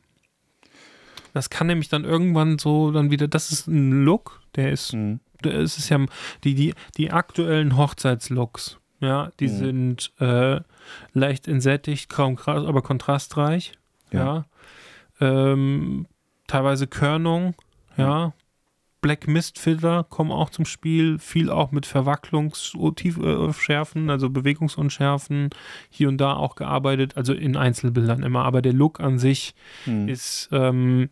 [1.35, 5.21] Das kann nämlich dann irgendwann so dann wieder, das ist ein Look, der ist Mhm.
[5.43, 5.99] es ist ja
[6.45, 9.57] die, die, die aktuellen Hochzeitslooks, ja, die Mhm.
[9.57, 10.61] sind äh,
[11.13, 13.73] leicht entsättigt, kaum krass, aber kontrastreich,
[14.13, 14.45] ja.
[15.21, 15.53] Ja.
[15.53, 16.07] Ähm,
[16.47, 17.55] teilweise Körnung,
[17.97, 18.33] ja.
[19.03, 25.51] Black Mist Filter kommen auch zum Spiel, viel auch mit Verwacklungsunschärfen, also Bewegungsunschärfen,
[25.91, 28.45] hier und da auch gearbeitet, also in Einzelbildern immer.
[28.45, 30.09] Aber der Look an sich Hm.
[30.09, 31.11] ist, ähm,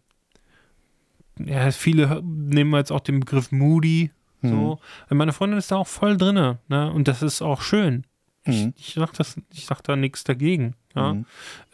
[1.39, 4.11] ja, viele nehmen jetzt auch den Begriff Moody.
[4.43, 4.79] So.
[5.09, 6.93] Meine Freundin ist da auch voll drinne, ne?
[6.93, 8.05] Und das ist auch schön.
[8.47, 8.75] Ich, Mhm.
[8.77, 10.75] ich sag das, ich sag da nichts dagegen.
[10.95, 11.15] Ja?
[11.15, 11.27] Mhm.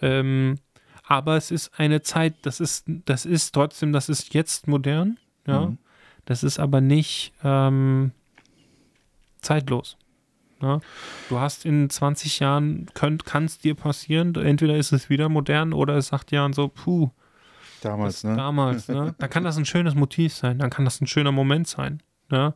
[0.03, 0.59] Ähm,
[1.05, 5.67] aber es ist eine Zeit, das ist, das ist trotzdem, das ist jetzt modern, ja.
[5.67, 5.79] Mhm.
[6.27, 8.13] Das ist aber nicht ähm,
[9.41, 9.97] zeitlos.
[10.63, 10.81] Ja?
[11.29, 15.73] Du hast in 20 Jahren, könnt, kann es dir passieren, entweder ist es wieder modern
[15.73, 17.11] oder es sagt Jahren so, puh,
[17.81, 18.37] Damals, ne?
[18.37, 19.15] damals, ne?
[19.19, 22.03] Da kann das ein schönes Motiv sein, dann kann das ein schöner Moment sein.
[22.31, 22.55] Ja?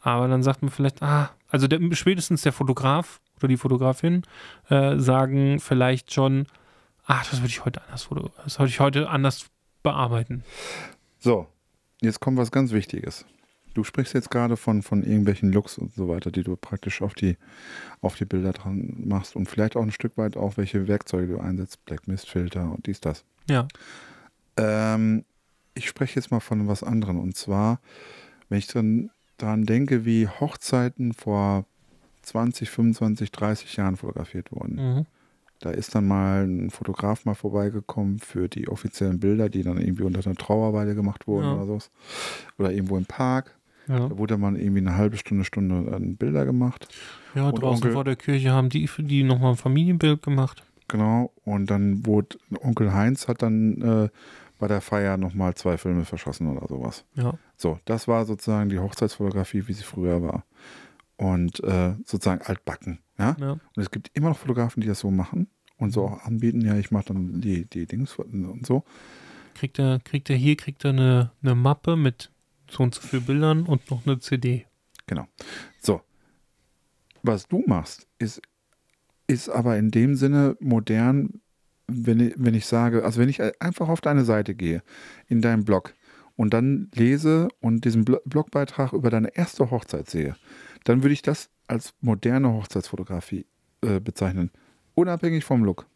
[0.00, 4.22] Aber dann sagt man vielleicht, ah, also der, spätestens der Fotograf oder die Fotografin
[4.68, 6.46] äh, sagen vielleicht schon,
[7.04, 8.08] ach, das würde ich heute anders
[8.44, 9.46] das würde ich heute anders
[9.82, 10.44] bearbeiten.
[11.18, 11.46] So,
[12.00, 13.24] jetzt kommt was ganz Wichtiges.
[13.74, 17.14] Du sprichst jetzt gerade von, von irgendwelchen Looks und so weiter, die du praktisch auf
[17.14, 17.36] die,
[18.00, 21.38] auf die Bilder dran machst und vielleicht auch ein Stück weit auch, welche Werkzeuge du
[21.38, 23.24] einsetzt, Black Mist Filter und dies, das.
[23.48, 23.68] Ja.
[24.56, 25.24] Ähm,
[25.74, 27.80] ich spreche jetzt mal von was anderem und zwar,
[28.48, 31.64] wenn ich dran, dran denke, wie Hochzeiten vor
[32.30, 34.76] 20, 25, 30 Jahren fotografiert wurden.
[34.76, 35.06] Mhm.
[35.58, 40.04] Da ist dann mal ein Fotograf mal vorbeigekommen für die offiziellen Bilder, die dann irgendwie
[40.04, 41.54] unter einer Trauerweide gemacht wurden Ja.
[41.56, 41.78] oder so.
[42.58, 43.56] Oder irgendwo im Park.
[43.88, 46.88] Ja, Da wurde man irgendwie eine halbe Stunde, Stunde dann Bilder gemacht.
[47.34, 50.62] ja Und draußen Onkel- vor der Kirche haben die für die nochmal ein Familienbild gemacht.
[50.88, 51.32] Genau.
[51.44, 54.08] Und dann wurde Onkel Heinz hat dann äh,
[54.58, 57.04] bei der Feier nochmal zwei Filme verschossen oder sowas.
[57.14, 57.34] Ja.
[57.56, 60.44] So, das war sozusagen die Hochzeitsfotografie, wie sie früher war.
[61.20, 62.98] Und äh, sozusagen altbacken.
[63.18, 63.36] Ja?
[63.38, 63.52] ja.
[63.52, 66.62] Und es gibt immer noch Fotografen, die das so machen und so auch anbieten.
[66.62, 68.84] Ja, ich mache dann die, die Dings und so.
[69.54, 72.30] Kriegt er, kriegt er hier, kriegt er eine, eine Mappe mit
[72.70, 74.64] so und so viel Bildern und noch eine CD.
[75.06, 75.26] Genau.
[75.78, 76.00] So.
[77.22, 78.40] Was du machst, ist,
[79.26, 81.42] ist aber in dem Sinne modern,
[81.86, 84.82] wenn ich, wenn ich sage, also wenn ich einfach auf deine Seite gehe,
[85.28, 85.92] in deinen Blog
[86.36, 90.34] und dann lese und diesen Blo- Blogbeitrag über deine erste Hochzeit sehe,
[90.84, 93.46] dann würde ich das als moderne Hochzeitsfotografie
[93.82, 94.50] äh, bezeichnen.
[94.94, 95.86] Unabhängig vom Look.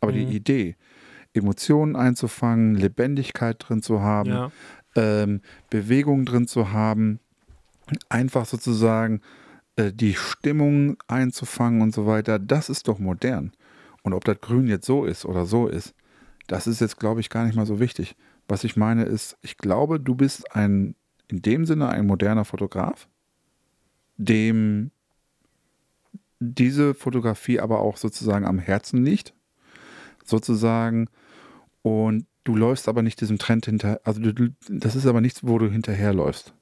[0.00, 0.16] Aber Mhm.
[0.16, 0.76] die Idee,
[1.34, 4.50] Emotionen einzufangen, Lebendigkeit drin zu haben, Ja.
[4.96, 7.20] ähm, Bewegung drin zu haben,
[8.08, 9.20] einfach sozusagen
[9.76, 13.52] äh, die Stimmung einzufangen und so weiter, das ist doch modern.
[14.02, 15.94] Und ob das Grün jetzt so ist oder so ist,
[16.46, 18.16] das ist jetzt, glaube ich, gar nicht mal so wichtig.
[18.48, 20.96] Was ich meine ist, ich glaube, du bist ein,
[21.28, 23.08] in dem Sinne ein moderner Fotograf,
[24.24, 24.90] dem
[26.38, 29.34] diese Fotografie aber auch sozusagen am Herzen liegt,
[30.24, 31.08] sozusagen,
[31.82, 35.58] und du läufst aber nicht diesem Trend hinter, also du, das ist aber nichts, wo
[35.58, 36.52] du hinterherläufst.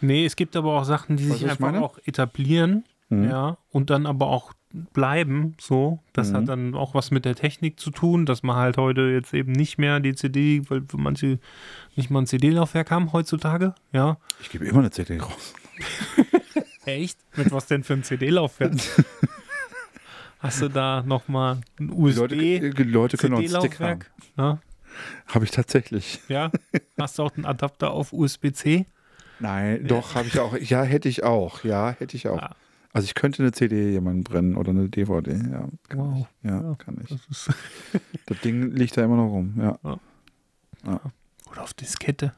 [0.00, 1.82] Nee, es gibt aber auch Sachen, die sich was ich einfach meine?
[1.82, 3.24] auch etablieren, Mhm.
[3.30, 4.52] ja, und dann aber auch
[4.92, 6.00] bleiben, so.
[6.12, 6.34] Das Mhm.
[6.36, 9.52] hat dann auch was mit der Technik zu tun, dass man halt heute jetzt eben
[9.52, 11.38] nicht mehr die CD, weil manche
[11.94, 14.18] nicht mal ein CD-Laufwerk haben heutzutage, ja.
[14.40, 15.54] Ich gebe immer eine CD raus.
[16.86, 17.18] Echt?
[17.36, 18.72] Mit was denn für ein CD-Laufwerk?
[20.38, 22.18] Hast du da nochmal ein Die USB?
[22.18, 22.36] Leute,
[22.70, 24.00] die Leute können auch einen Stick haben.
[24.36, 24.58] Ja,
[25.28, 26.20] Habe ich tatsächlich.
[26.28, 26.50] ja.
[26.98, 28.86] Hast du auch einen Adapter auf USB-C?
[29.40, 30.56] Nein, doch, habe ich auch.
[30.56, 31.64] Ja, hätte ich auch.
[31.64, 32.38] Ja, hätte ich auch.
[32.40, 32.50] Ja.
[32.92, 35.32] Also ich könnte eine CD jemanden brennen oder eine DVD.
[35.32, 36.26] Ja, kann Wow.
[36.42, 36.48] ich.
[36.50, 36.74] Ja, Ja.
[36.76, 37.18] kann ich.
[37.28, 37.50] Das
[38.26, 39.54] Das Ding liegt da immer noch rum.
[39.58, 39.78] Ja.
[41.50, 42.32] Oder auf Diskette.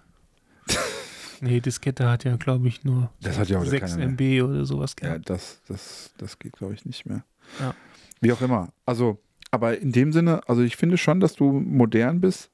[1.42, 4.40] Nee, Diskette hat ja, glaube ich, nur Das hat ja heute 6 keiner mehr.
[4.42, 5.30] MB oder sowas Ja, gehabt.
[5.30, 7.24] das, das, das geht, glaube ich, nicht mehr.
[7.60, 7.74] Ja.
[8.20, 8.72] Wie auch immer.
[8.86, 9.18] Also,
[9.50, 12.50] aber in dem Sinne, also ich finde schon, dass du modern bist,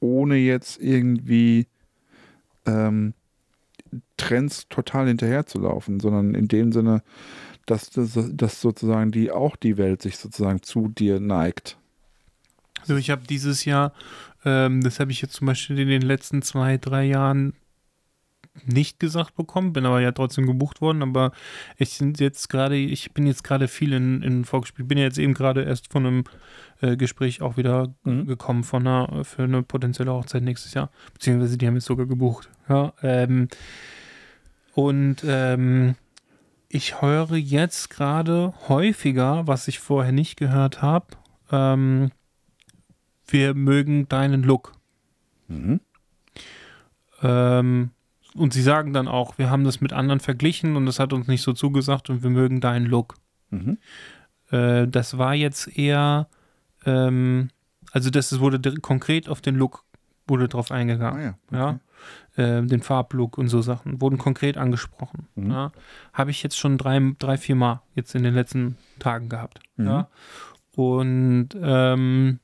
[0.00, 1.66] ohne jetzt irgendwie
[2.66, 3.14] ähm,
[4.16, 7.02] Trends total hinterherzulaufen, sondern in dem Sinne,
[7.66, 11.78] dass, dass, dass sozusagen die auch die Welt sich sozusagen zu dir neigt.
[12.80, 13.94] Also ich habe dieses Jahr,
[14.44, 17.54] ähm, das habe ich jetzt zum Beispiel in den letzten zwei, drei Jahren
[18.64, 21.32] nicht gesagt bekommen, bin aber ja trotzdem gebucht worden, aber
[21.76, 25.18] ich sind jetzt gerade, ich bin jetzt gerade viel in, in Vorgespräch, bin ja jetzt
[25.18, 26.24] eben gerade erst von einem
[26.80, 28.26] äh, Gespräch auch wieder Mhm.
[28.26, 32.48] gekommen von einer, für eine potenzielle Hochzeit nächstes Jahr, beziehungsweise die haben jetzt sogar gebucht.
[32.68, 33.48] Ja, ähm,
[34.74, 35.96] und ähm,
[36.68, 41.06] ich höre jetzt gerade häufiger, was ich vorher nicht gehört habe,
[41.50, 42.10] ähm,
[43.26, 44.72] wir mögen deinen Look.
[45.48, 45.80] Mhm.
[47.22, 47.90] Ähm,
[48.34, 51.28] und sie sagen dann auch, wir haben das mit anderen verglichen und das hat uns
[51.28, 53.16] nicht so zugesagt und wir mögen deinen Look.
[53.50, 53.78] Mhm.
[54.50, 56.28] Äh, das war jetzt eher,
[56.84, 57.50] ähm,
[57.92, 59.84] also das wurde konkret auf den Look
[60.26, 61.34] wurde drauf Ah eingegangen.
[61.52, 61.78] ja.
[62.36, 62.40] Ja.
[62.42, 65.28] äh, den Farblook und so Sachen, wurden konkret angesprochen.
[65.34, 65.50] Mhm.
[65.50, 65.72] Ja.
[66.12, 69.60] Habe ich jetzt schon drei, drei, vier Mal jetzt in den letzten Tagen gehabt.
[69.76, 69.86] Mhm.
[69.86, 70.08] Ja.
[70.76, 72.40] Und ähm,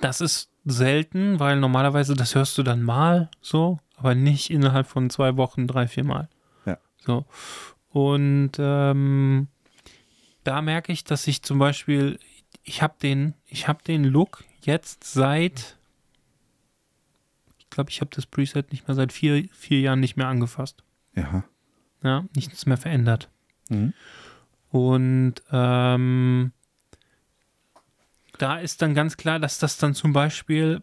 [0.00, 5.10] das ist selten, weil normalerweise das hörst du dann mal so, aber nicht innerhalb von
[5.10, 6.28] zwei Wochen drei, vier Mal.
[6.66, 6.76] Ja.
[6.98, 7.24] So.
[7.90, 9.46] Und ähm,
[10.42, 12.18] da merke ich, dass ich zum Beispiel,
[12.64, 15.78] ich habe den, ich habe den Look jetzt seit,
[17.58, 20.82] ich glaube, ich habe das Preset nicht mehr seit vier, vier Jahren nicht mehr angefasst.
[21.14, 21.44] Ja.
[22.02, 23.30] Ja, nichts mehr verändert.
[23.68, 23.94] Mhm.
[24.70, 26.50] Und ähm,
[28.38, 30.82] da ist dann ganz klar, dass das dann zum Beispiel,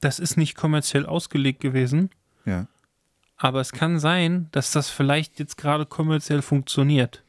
[0.00, 2.08] das ist nicht kommerziell ausgelegt gewesen,
[2.46, 2.66] Ja.
[3.36, 7.22] aber es kann sein, dass das vielleicht jetzt gerade kommerziell funktioniert.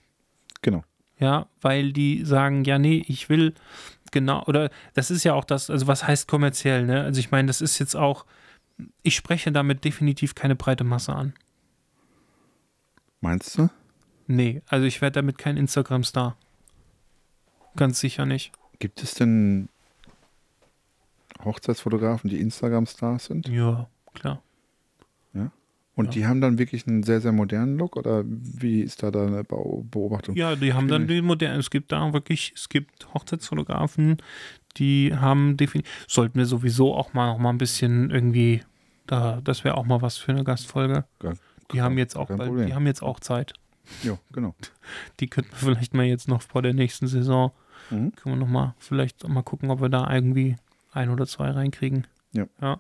[0.62, 0.84] Genau.
[1.20, 3.56] Ja, weil die sagen, ja, nee, ich will
[4.12, 7.04] genau, oder das ist ja auch das, also was heißt kommerziell, ne?
[7.04, 8.26] Also ich meine, das ist jetzt auch,
[9.02, 11.34] ich spreche damit definitiv keine breite Masse an.
[13.20, 13.70] Meinst du?
[14.28, 16.38] Nee, also ich werde damit kein Instagram-Star.
[17.76, 18.52] Ganz sicher nicht.
[18.80, 19.70] Gibt es denn
[21.44, 23.48] Hochzeitsfotografen, die Instagram-Stars sind?
[23.48, 24.44] Ja, klar.
[25.98, 26.12] Und Ja.
[26.12, 27.98] die haben dann wirklich einen sehr, sehr modernen Look?
[27.98, 30.36] Oder wie ist da deine Beobachtung?
[30.36, 31.60] Ja, die haben dann den modernen.
[31.60, 34.18] Es gibt da wirklich, es gibt Hochzeitsfotografen,
[34.78, 35.92] die haben definitiv.
[36.08, 38.62] Sollten wir sowieso auch mal noch mal ein bisschen irgendwie,
[39.08, 41.04] da, das wäre auch mal was für eine Gastfolge.
[41.20, 41.36] Gar-
[41.74, 43.54] Die haben jetzt auch bald, die haben jetzt auch Zeit.
[44.04, 44.54] Ja, genau.
[45.20, 47.52] Die könnten wir vielleicht mal jetzt noch vor der nächsten Saison,
[47.90, 48.12] Mhm.
[48.16, 50.58] können wir noch mal vielleicht auch mal gucken, ob wir da irgendwie
[50.92, 52.06] ein oder zwei reinkriegen.
[52.34, 52.46] Ja.
[52.62, 52.80] Ja.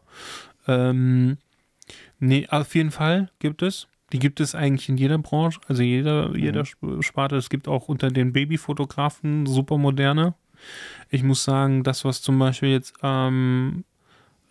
[0.67, 1.37] Ähm,
[2.19, 3.87] nee, auf jeden Fall gibt es.
[4.13, 7.35] Die gibt es eigentlich in jeder Branche, also jeder, jeder Sp- Sparte.
[7.35, 10.33] Es gibt auch unter den Babyfotografen super moderne.
[11.09, 13.83] Ich muss sagen, das, was zum Beispiel jetzt, ähm,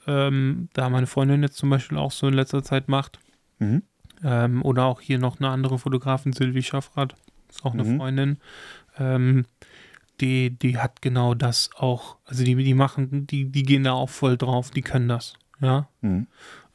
[0.06, 3.18] ähm, da meine Freundin jetzt zum Beispiel auch so in letzter Zeit macht,
[3.58, 3.82] Mhm.
[4.22, 7.14] ähm, oder auch hier noch eine andere Fotografin, Sylvie Schaffrath,
[7.48, 7.96] ist auch eine Mhm.
[7.96, 8.38] Freundin.
[8.98, 9.46] Ähm,
[10.20, 12.16] die, die hat genau das auch.
[12.26, 15.34] Also die, die machen, die, die gehen da auch voll drauf, die können das.
[15.60, 15.88] Ja.
[16.02, 16.26] Mhm.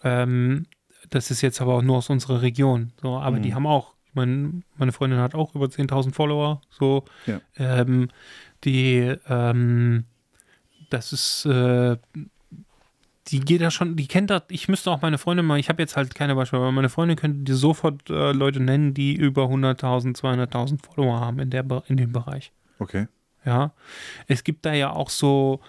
[0.03, 0.65] Ähm,
[1.11, 2.91] das ist jetzt aber auch nur aus unserer Region.
[3.01, 3.41] So, aber Mhm.
[3.43, 6.61] die haben auch, ich meine, meine Freundin hat auch über 10.000 Follower.
[6.71, 7.39] So, Ja.
[7.57, 8.09] ähm,
[8.63, 10.05] die, ähm,
[10.89, 11.97] das ist, äh,
[13.27, 15.81] die geht da schon, die kennt das, ich müsste auch meine Freundin mal, ich habe
[15.81, 19.43] jetzt halt keine Beispiele, aber meine Freundin könnte dir sofort äh, Leute nennen, die über
[19.45, 22.51] 100.000, 200.000 Follower haben in, der, in dem Bereich.
[22.79, 23.07] Okay.
[23.45, 23.71] Ja,
[24.27, 25.61] es gibt da ja auch so,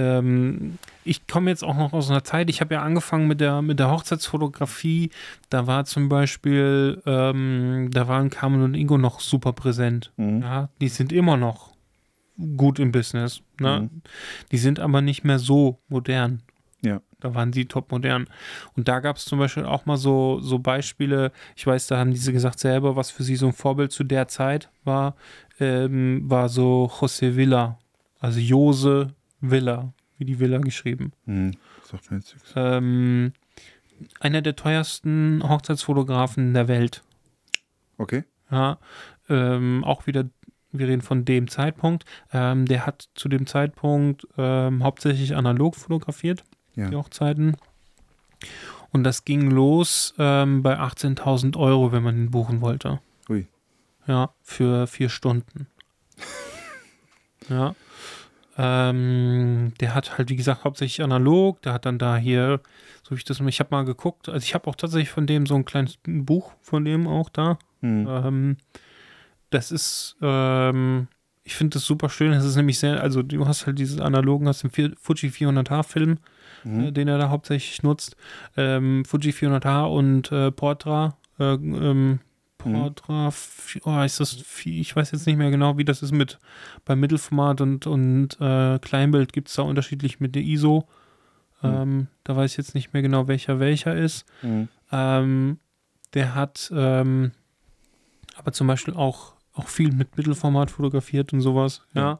[0.00, 3.60] ähm, ich komme jetzt auch noch aus einer Zeit, ich habe ja angefangen mit der,
[3.60, 5.10] mit der Hochzeitsfotografie,
[5.50, 10.12] da war zum Beispiel, ähm, da waren Carmen und Ingo noch super präsent.
[10.16, 10.40] Mhm.
[10.40, 11.74] Ja, die sind immer noch
[12.56, 13.42] gut im Business.
[13.58, 13.90] Ne?
[13.92, 14.02] Mhm.
[14.50, 16.42] Die sind aber nicht mehr so modern.
[16.82, 17.02] Ja.
[17.20, 18.26] Da waren sie top modern.
[18.74, 22.12] Und da gab es zum Beispiel auch mal so, so Beispiele, ich weiß, da haben
[22.12, 25.14] diese gesagt selber, was für sie so ein Vorbild zu der Zeit war,
[25.58, 27.78] ähm, war so José Villa.
[28.18, 31.12] Also Jose Villa, wie die Villa geschrieben.
[31.26, 31.52] Mhm.
[31.84, 32.52] Sagt mir jetzt nichts.
[32.56, 33.32] Ähm,
[34.20, 37.02] einer der teuersten Hochzeitsfotografen der Welt.
[37.98, 38.24] Okay.
[38.50, 38.78] Ja,
[39.28, 40.24] ähm, auch wieder,
[40.72, 42.04] wir reden von dem Zeitpunkt.
[42.32, 46.88] Ähm, der hat zu dem Zeitpunkt ähm, hauptsächlich analog fotografiert, Ja.
[46.88, 47.56] die Hochzeiten.
[48.90, 53.00] Und das ging los ähm, bei 18.000 Euro, wenn man ihn buchen wollte.
[53.28, 53.46] Ui.
[54.06, 55.66] Ja, für vier Stunden.
[57.48, 57.74] ja.
[58.62, 61.62] Ähm, der hat halt, wie gesagt, hauptsächlich analog.
[61.62, 62.60] Der hat dann da hier,
[63.02, 65.46] so wie ich das, ich habe mal geguckt, also ich habe auch tatsächlich von dem
[65.46, 67.58] so ein kleines Buch von dem auch da.
[67.80, 68.06] Mhm.
[68.08, 68.56] Ähm,
[69.48, 71.08] das ist, ähm,
[71.42, 72.32] ich finde das super schön.
[72.32, 74.70] Das ist nämlich sehr, also du hast halt dieses analogen, hast den
[75.00, 76.18] Fuji 400H-Film,
[76.62, 76.80] Mhm.
[76.80, 78.16] äh, den er da hauptsächlich nutzt.
[78.56, 81.16] Ähm, Fuji 400H und äh, Portra.
[81.38, 81.56] Äh,
[82.62, 86.38] Portra, f- oh, ist das, ich weiß jetzt nicht mehr genau, wie das ist mit
[86.84, 90.86] beim Mittelformat und, und äh, Kleinbild gibt es da unterschiedlich mit der ISO.
[91.62, 94.24] Ähm, da weiß ich jetzt nicht mehr genau, welcher welcher ist.
[94.42, 94.68] Mhm.
[94.92, 95.58] Ähm,
[96.14, 97.32] der hat ähm,
[98.36, 101.82] aber zum Beispiel auch, auch viel mit Mittelformat fotografiert und sowas.
[101.92, 102.18] Ja.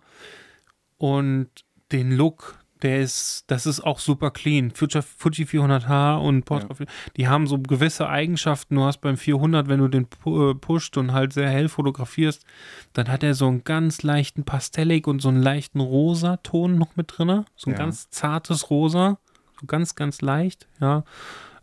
[0.98, 1.48] Und
[1.92, 4.70] den Look, der ist, das ist auch super clean.
[4.70, 6.74] Fuji, Fuji 400H und Portra,
[7.16, 8.74] die haben so gewisse Eigenschaften.
[8.76, 12.44] Du hast beim 400, wenn du den pu- äh, pusht und halt sehr hell fotografierst,
[12.92, 16.96] dann hat er so einen ganz leichten Pastellig und so einen leichten rosa Ton noch
[16.96, 17.44] mit drin.
[17.56, 17.78] So ein Ja.
[17.78, 19.18] ganz zartes Rosa,
[19.60, 21.04] so ganz, ganz leicht, ja.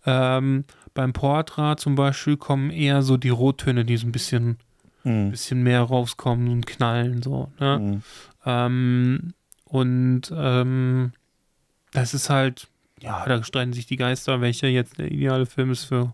[0.05, 4.57] Ähm, beim Portra zum Beispiel kommen eher so die Rottöne, die so ein bisschen,
[5.03, 5.31] Mhm.
[5.31, 7.51] bisschen mehr rauskommen und knallen, so.
[7.59, 7.79] Ne?
[7.79, 8.01] Mhm.
[8.45, 9.33] Ähm,
[9.69, 11.11] und ähm,
[11.91, 12.67] das ist halt,
[13.01, 16.13] ja, da streiten sich die Geister, welcher jetzt der ideale Film ist für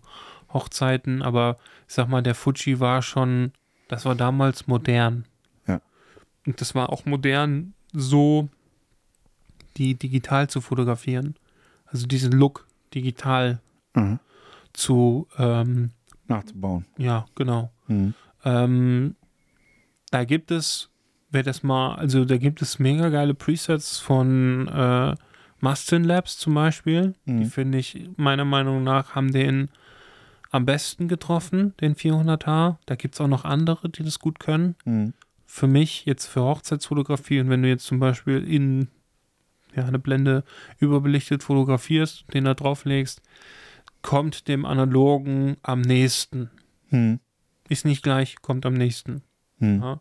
[0.52, 1.56] Hochzeiten, aber
[1.88, 3.52] ich sag mal, der Fuji war schon,
[3.88, 5.24] das war damals modern.
[5.66, 5.80] Ja.
[6.46, 8.48] Und das war auch modern, so
[9.76, 11.34] die digital zu fotografieren.
[11.86, 13.60] Also diesen Look digital
[13.96, 14.18] Mhm.
[14.72, 15.90] zu, ähm,
[16.26, 16.84] Nachzubauen.
[16.98, 17.70] ja, genau.
[17.86, 18.14] Mhm.
[18.44, 19.14] Ähm,
[20.10, 20.90] da gibt es,
[21.34, 25.14] wer das mal, also da gibt es mega geile Presets von äh,
[25.60, 27.14] Mustin Labs zum Beispiel.
[27.26, 27.44] Die Mhm.
[27.46, 29.68] finde ich, meiner Meinung nach, haben den
[30.50, 32.78] am besten getroffen, den 400H.
[32.86, 34.76] Da gibt es auch noch andere, die das gut können.
[34.84, 35.12] Mhm.
[35.46, 38.88] Für mich jetzt für Hochzeitsfotografie und wenn du jetzt zum Beispiel in
[39.74, 40.44] ja, eine Blende
[40.78, 43.20] überbelichtet fotografierst, den da drauflegst,
[44.02, 46.50] kommt dem analogen am nächsten.
[46.90, 47.18] Mhm.
[47.68, 49.22] Ist nicht gleich, kommt am nächsten.
[49.58, 49.80] Mhm.
[49.82, 50.00] Ja.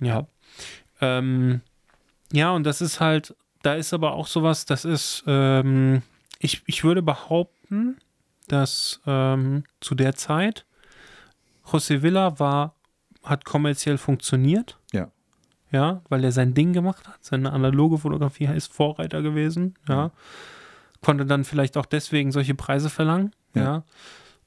[0.00, 0.26] Ja.
[1.00, 1.60] Ähm,
[2.32, 6.02] ja, und das ist halt, da ist aber auch sowas, das ist, ähm,
[6.38, 7.98] ich, ich würde behaupten,
[8.48, 10.66] dass ähm, zu der Zeit
[11.66, 12.74] José Villa war,
[13.22, 14.78] hat kommerziell funktioniert.
[14.92, 15.10] Ja.
[15.70, 17.24] Ja, weil er sein Ding gemacht hat.
[17.24, 19.74] Seine analoge Fotografie ist Vorreiter gewesen.
[19.88, 20.12] Ja.
[21.00, 23.34] Konnte dann vielleicht auch deswegen solche Preise verlangen.
[23.54, 23.62] Ja.
[23.62, 23.84] ja.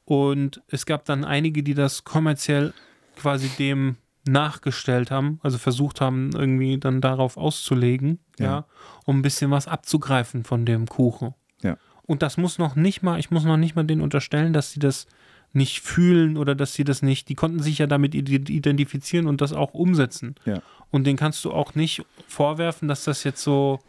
[0.05, 2.73] Und es gab dann einige, die das kommerziell
[3.17, 8.65] quasi dem nachgestellt haben, also versucht haben, irgendwie dann darauf auszulegen, ja, Ja.
[9.05, 11.33] um ein bisschen was abzugreifen von dem Kuchen.
[11.61, 11.77] Ja.
[12.03, 14.79] Und das muss noch nicht mal, ich muss noch nicht mal denen unterstellen, dass sie
[14.79, 15.07] das
[15.53, 19.41] nicht fühlen oder dass sie das nicht, die konnten sich ja damit ide- identifizieren und
[19.41, 20.35] das auch umsetzen.
[20.45, 20.61] Ja.
[20.91, 23.79] Und den kannst du auch nicht vorwerfen, dass das jetzt so,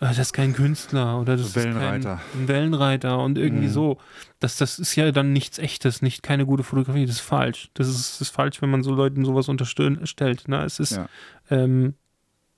[0.00, 2.14] das ist kein Künstler oder das Wellenreiter.
[2.14, 3.72] ist kein ein Wellenreiter und irgendwie Mhm.
[3.72, 3.98] so.
[4.40, 7.04] Das, das ist ja dann nichts Echtes, nicht keine gute Fotografie.
[7.06, 7.70] Das ist falsch.
[7.74, 10.46] Das ist, das ist falsch, wenn man so Leuten sowas unterstellt.
[10.48, 10.62] Ne?
[10.64, 11.08] Es ist, Ja.
[11.50, 11.94] ähm,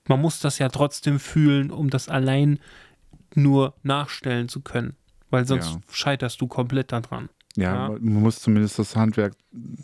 [0.07, 2.59] man muss das ja trotzdem fühlen, um das allein
[3.35, 4.95] nur nachstellen zu können.
[5.29, 5.81] Weil sonst Ja.
[5.91, 7.29] scheiterst du komplett daran.
[7.55, 7.89] Ja, Ja.
[7.89, 9.33] man muss zumindest das Handwerk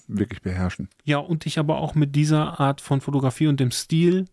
[0.08, 0.90] wirklich beherrschen.
[1.06, 4.26] Ja, und dich aber auch mit dieser Art von Fotografie und dem Stil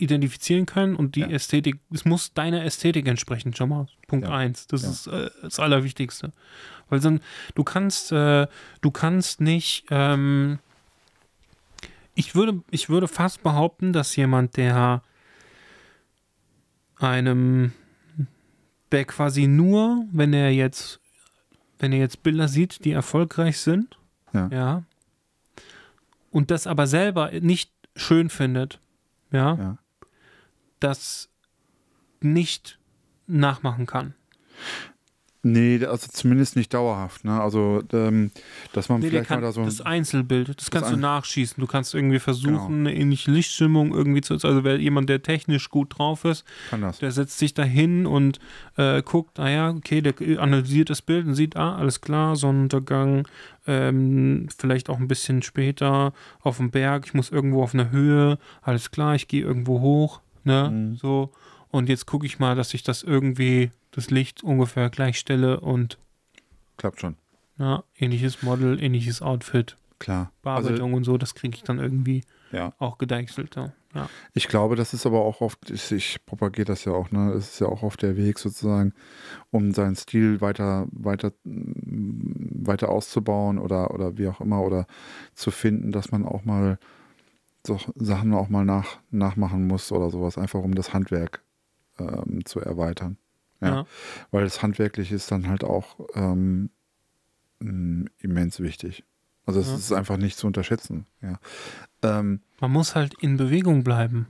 [0.00, 1.28] identifizieren können und die Ja.
[1.28, 3.86] Ästhetik, es muss deiner Ästhetik entsprechen, schon mal.
[4.08, 4.34] Punkt Ja.
[4.34, 4.66] eins.
[4.66, 4.90] Das Ja.
[4.90, 6.32] ist äh, das Allerwichtigste.
[6.88, 7.20] Weil dann,
[7.54, 8.46] du kannst, äh,
[8.80, 10.58] du kannst nicht, ähm,
[12.14, 15.02] ich würde, ich würde fast behaupten, dass jemand, der
[16.96, 17.72] einem,
[18.92, 21.00] der quasi nur, wenn er jetzt,
[21.78, 23.96] wenn er jetzt Bilder sieht, die erfolgreich sind,
[24.32, 24.48] Ja.
[24.52, 24.82] ja,
[26.30, 28.80] und das aber selber nicht schön findet,
[29.32, 29.78] ja, Ja.
[30.80, 31.28] Das
[32.20, 32.78] nicht
[33.26, 34.14] nachmachen kann.
[35.42, 37.24] Nee, also zumindest nicht dauerhaft.
[37.24, 37.40] Ne?
[37.40, 38.30] Also, ähm,
[38.74, 39.64] dass man Nee, vielleicht mal kann da so.
[39.64, 41.58] das Einzelbild, das kannst du Ein- nachschießen.
[41.58, 42.66] Du kannst irgendwie versuchen, Genau.
[42.90, 44.34] eine ähnliche Lichtstimmung irgendwie zu.
[44.34, 46.98] Also, wer jemand, der technisch gut drauf ist, kann das.
[46.98, 48.38] der setzt sich da hin und
[48.76, 50.12] äh, guckt, ah ja, okay, der
[50.42, 53.26] analysiert das Bild und sieht, ah, alles klar, Sonnenuntergang,
[53.66, 56.12] ähm, vielleicht auch ein bisschen später
[56.42, 60.20] auf dem Berg, ich muss irgendwo auf einer Höhe, alles klar, ich gehe irgendwo hoch,
[60.44, 60.96] ne, Mhm.
[60.96, 61.30] so.
[61.70, 65.98] Und jetzt gucke ich mal, dass ich das irgendwie, das Licht ungefähr gleich stelle und
[66.76, 67.16] Klappt schon.
[67.58, 70.32] ja, ähnliches Model, ähnliches Outfit, Klar.
[70.42, 72.22] Also, Bearbeitung und so, das kriege ich dann irgendwie
[72.52, 72.72] ja.
[72.78, 73.54] auch gedeichselt.
[73.56, 73.72] Ja.
[73.94, 74.08] ja.
[74.32, 77.32] Ich glaube, das ist aber auch oft, ich, ich propagiere das ja auch, ne?
[77.34, 78.94] Es ist ja auch oft der Weg sozusagen,
[79.50, 84.86] um seinen Stil weiter, weiter, weiter auszubauen oder, oder wie auch immer oder
[85.34, 86.78] zu finden, dass man auch mal
[87.66, 91.42] so Sachen auch mal nach, nachmachen muss oder sowas, einfach um das Handwerk
[91.98, 93.16] ähm, zu erweitern.
[93.60, 93.68] Ja.
[93.68, 93.86] Ja.
[94.30, 96.70] Weil das Handwerkliche ist dann halt auch ähm,
[97.60, 99.04] mm, immens wichtig.
[99.46, 99.74] Also es Ja.
[99.74, 101.06] ist einfach nicht zu unterschätzen.
[101.22, 101.38] Ja.
[102.02, 104.28] Ähm, Man muss halt in Bewegung bleiben.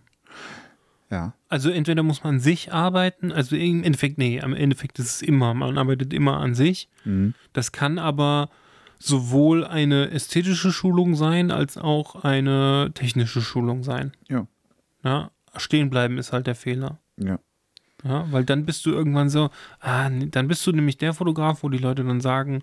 [1.11, 1.35] ja.
[1.49, 5.23] Also entweder muss man an sich arbeiten, also im Endeffekt, nee, am Endeffekt ist es
[5.23, 6.89] immer, man arbeitet immer an sich.
[7.05, 7.35] Mhm.
[7.53, 8.51] Das kann aber
[9.03, 14.13] sowohl eine ästhetische Schulung sein, als auch eine technische Schulung sein.
[14.29, 14.47] Ja.
[15.03, 16.99] Ja, stehen bleiben ist halt der Fehler.
[17.17, 17.39] Ja.
[18.05, 21.69] Ja, weil dann bist du irgendwann so, ah, dann bist du nämlich der Fotograf, wo
[21.69, 22.63] die Leute dann sagen,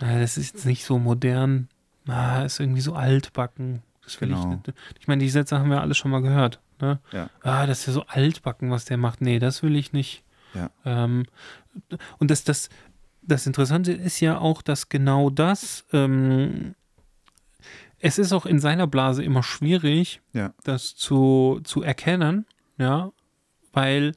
[0.00, 1.68] ah, das ist jetzt nicht so modern,
[2.08, 3.82] ah, ist irgendwie so altbacken.
[4.04, 4.48] Das will ich Genau.
[4.66, 4.72] nicht.
[5.00, 6.60] Ich meine, die Sätze haben wir alle schon mal gehört.
[6.80, 6.98] Ne?
[7.12, 7.30] Ja.
[7.42, 9.20] Ah, das ist ja so altbacken, was der macht.
[9.22, 10.22] Nee, das will ich nicht.
[10.54, 10.70] Ja.
[10.84, 11.24] Ähm,
[12.18, 12.68] und das, das,
[13.26, 16.74] das Interessante ist ja auch, dass genau das, ähm,
[17.98, 20.52] es ist auch in seiner Blase immer schwierig, Ja.
[20.64, 22.46] das zu, zu erkennen,
[22.78, 23.12] ja,
[23.72, 24.12] weil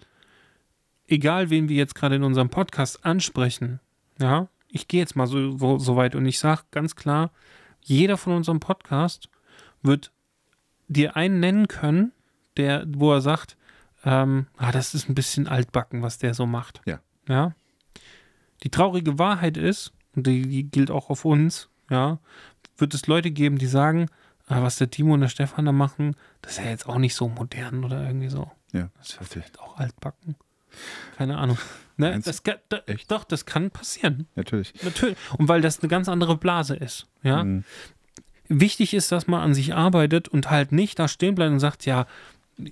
[1.08, 3.80] egal wen wir jetzt gerade in unserem Podcast ansprechen,
[4.20, 7.32] ja, ich gehe jetzt mal so, so weit und ich sage ganz klar,
[7.82, 9.30] jeder von unserem Podcast
[9.82, 10.12] wird
[10.90, 12.12] dir einen nennen können,
[12.58, 13.56] der, wo er sagt,
[14.04, 16.82] ähm, ah, das ist ein bisschen altbacken, was der so macht.
[16.86, 17.00] Ja.
[17.30, 17.54] ja.
[18.64, 22.20] Die traurige Wahrheit ist, und die, die gilt auch auf uns, ja,
[22.78, 24.08] wird es Leute geben, die sagen,
[24.48, 27.16] ah, was der Timo und der Stefan da machen, das ist ja jetzt auch nicht
[27.16, 28.50] so modern oder irgendwie so.
[28.74, 30.36] Ja, Das ist vielleicht auch altbacken.
[31.18, 31.58] Keine Ahnung.
[31.96, 34.28] Ne, das, kann- da, doch, das kann passieren.
[34.36, 34.74] natürlich.
[34.84, 35.18] Natürlich.
[35.38, 37.08] Und weil das eine ganz andere Blase ist.
[37.24, 37.44] Ja.
[37.44, 37.64] Mhm.
[38.50, 41.86] Wichtig ist, dass man an sich arbeitet und halt nicht da stehen bleibt und sagt,
[41.86, 42.06] ja,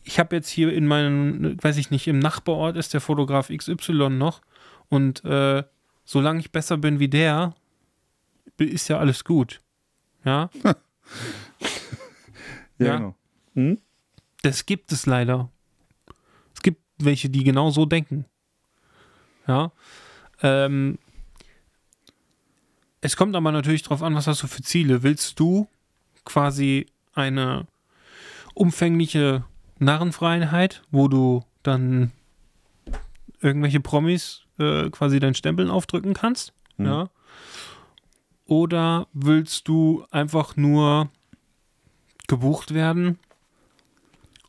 [0.03, 4.09] ich habe jetzt hier in meinem, weiß ich nicht, im Nachbarort ist der Fotograf XY
[4.09, 4.41] noch
[4.89, 5.63] und äh,
[6.05, 7.53] solange ich besser bin wie der,
[8.57, 9.61] ist ja alles gut.
[10.23, 10.75] Ja, Ja,
[12.85, 12.95] Ja.
[12.97, 13.15] genau.
[13.55, 13.79] Hm?
[14.41, 15.49] das gibt es leider.
[16.53, 18.25] Es gibt welche, die genau so denken.
[19.47, 19.71] Ja.
[20.41, 20.99] Ähm,
[23.01, 25.03] es kommt aber natürlich darauf an, was hast du für Ziele.
[25.03, 25.67] Willst du
[26.25, 27.67] quasi eine
[28.53, 29.43] umfängliche
[29.79, 32.11] Narrenfreiheit, wo du dann
[33.41, 36.53] irgendwelche Promis äh, quasi deinen Stempeln aufdrücken kannst?
[36.77, 36.85] Mhm.
[36.85, 37.09] Ja.
[38.45, 41.09] Oder willst du einfach nur
[42.27, 43.19] gebucht werden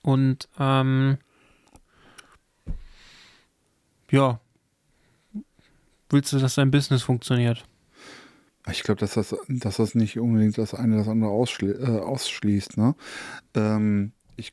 [0.02, 1.18] und ähm,
[4.10, 4.40] ja,
[6.10, 7.64] willst du, dass dein Business funktioniert?
[8.70, 12.76] Ich glaube, dass das, dass das nicht unbedingt das eine das andere ausschli äh, ausschließt.
[12.76, 12.94] Ne?
[13.54, 14.52] Ähm, ich,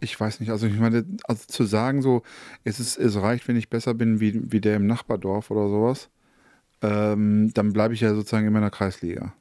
[0.00, 2.22] ich weiß nicht, also ich meine, also zu sagen so,
[2.64, 6.10] es, ist, es reicht, wenn ich besser bin wie, wie der im Nachbardorf oder sowas,
[6.82, 9.34] ähm, dann bleibe ich ja sozusagen in meiner Kreisliga.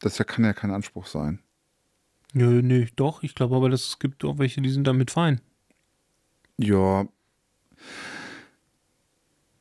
[0.00, 1.40] Das ja, kann ja kein Anspruch sein.
[2.32, 3.22] Nö, nö, doch.
[3.22, 5.40] Ich glaube aber, dass es gibt auch welche, die sind damit fein.
[6.58, 7.06] Ja,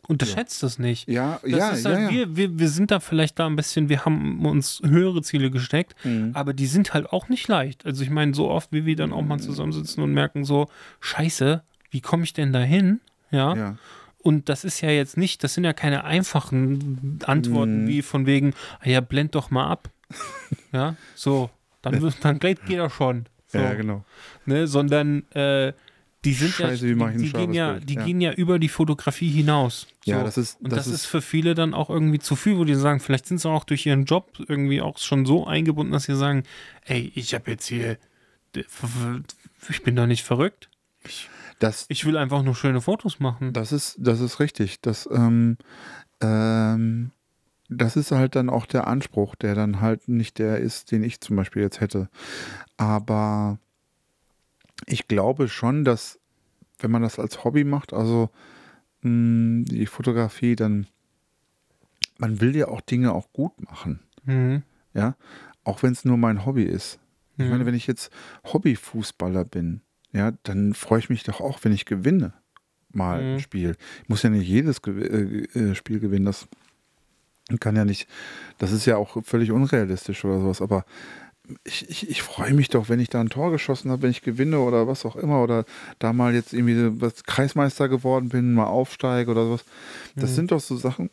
[0.07, 1.07] Unterschätzt das nicht.
[1.09, 1.91] ja, Das ja, ist ja.
[1.91, 2.09] halt, ja.
[2.11, 5.95] Wir, wir, wir sind da vielleicht da ein bisschen, wir haben uns höhere Ziele gesteckt,
[6.05, 6.31] Mhm.
[6.33, 7.85] aber die sind halt auch nicht leicht.
[7.85, 10.69] Also ich meine, so oft, wie wir dann auch mal zusammensitzen und merken so,
[11.01, 13.01] scheiße, wie komme ich denn da hin?
[13.31, 13.55] Ja?
[13.55, 13.77] ja.
[14.19, 17.87] Und das ist ja jetzt nicht, das sind ja keine einfachen Antworten Mhm.
[17.87, 19.89] wie von wegen, ah ja, blend doch mal ab.
[20.71, 21.49] ja, so,
[21.81, 23.25] dann, wird- dann geht jeder schon.
[23.47, 24.03] So, ja, genau.
[24.45, 24.67] ne?
[24.67, 25.71] Sondern äh,
[26.27, 27.89] die sind Scheiße, ja, wie mach ich ein die, die, gehen ja, Bild?
[27.89, 28.05] die Ja.
[28.05, 29.87] gehen ja über die Fotografie hinaus.
[30.05, 30.25] Ja, So.
[30.25, 32.99] das ist, Und das, ist, für viele dann auch irgendwie zu viel, wo die sagen,
[32.99, 36.43] vielleicht sind sie auch durch ihren Job irgendwie auch schon so eingebunden, dass sie sagen,
[36.85, 37.97] ey, ich habe jetzt hier,
[39.69, 40.69] ich bin doch nicht verrückt.
[41.59, 43.53] das, Ich will einfach nur schöne Fotos machen.
[43.53, 44.81] Das ist, das ist richtig.
[44.81, 45.57] Das, ähm,
[46.21, 47.11] ähm,
[47.69, 51.19] das ist halt dann auch der Anspruch, der dann halt nicht der ist, den ich
[51.19, 52.09] zum Beispiel jetzt hätte.
[52.77, 53.59] Aber
[54.85, 56.19] ich glaube schon, dass
[56.79, 58.29] wenn man das als Hobby macht, also
[59.01, 60.87] mh, die Fotografie, dann
[62.19, 63.99] man will ja auch Dinge auch gut machen.
[64.25, 64.63] Mhm.
[64.93, 65.15] Ja,
[65.63, 66.99] auch wenn es nur mein Hobby ist.
[67.37, 67.49] Ich Mhm.
[67.51, 68.11] meine, wenn ich jetzt
[68.45, 72.33] Hobbyfußballer bin, ja, dann freue ich mich doch auch, wenn ich gewinne
[72.91, 73.33] mal Mhm.
[73.35, 73.75] ein Spiel.
[74.03, 76.47] Ich muss ja nicht jedes Gew äh, äh, Spiel gewinnen, das
[77.59, 78.07] kann ja nicht,
[78.57, 80.85] das ist ja auch völlig unrealistisch oder sowas, aber
[81.63, 84.21] ich, ich, ich freue mich doch, wenn ich da ein Tor geschossen habe, wenn ich
[84.21, 85.65] gewinne oder was auch immer oder
[85.99, 89.63] da mal jetzt irgendwie was Kreismeister geworden bin, mal aufsteige oder sowas.
[90.15, 90.35] Das Mhm.
[90.35, 91.09] sind doch so Sachen,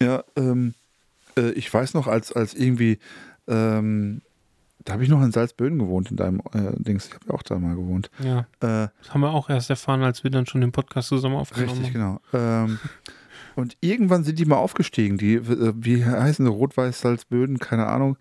[0.00, 0.74] ja, ähm,
[1.36, 2.98] äh, ich weiß noch, als, als irgendwie,
[3.48, 4.22] ähm,
[4.84, 7.42] da habe ich noch in Salzböden gewohnt, in deinem äh, Dings, ich habe ja auch
[7.42, 8.10] da mal gewohnt.
[8.24, 11.36] Ja, Äh, das haben wir auch erst erfahren, als wir dann schon den Podcast zusammen
[11.36, 12.20] aufgenommen richtig, haben.
[12.32, 12.64] genau.
[12.64, 12.78] Ähm,
[13.56, 18.16] und irgendwann sind die mal aufgestiegen, die, äh, wie heißen sie, Rot-Weiß Salzböden, keine Ahnung.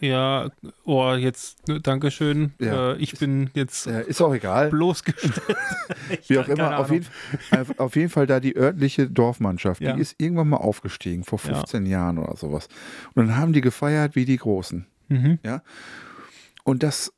[0.00, 0.48] Ja,
[0.84, 2.52] oh, jetzt, ne, Dankeschön.
[2.58, 2.92] Ja.
[2.92, 4.70] Äh, ich bin jetzt Äh, ist auch egal.
[4.70, 5.42] bloßgestellt.
[6.28, 7.06] Wie auch immer, auf jeden,
[7.78, 9.92] auf- jeden Fall da die örtliche Dorfmannschaft, Ja.
[9.94, 11.54] die ist irgendwann mal aufgestiegen, vor Ja.
[11.54, 12.68] 15 Jahren oder sowas.
[13.14, 14.86] Und dann haben die gefeiert wie die Großen.
[15.08, 15.38] Mhm.
[16.64, 17.12] Und das,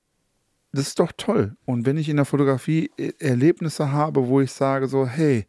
[0.73, 1.57] das ist doch toll.
[1.65, 5.47] Und wenn ich in der Fotografie E- Erlebnisse habe, wo ich sage so, hey,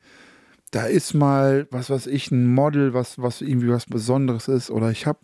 [0.73, 4.89] da ist mal, was weiß ich, ein Model, was, was irgendwie was Besonderes ist, oder
[4.89, 5.19] ich habe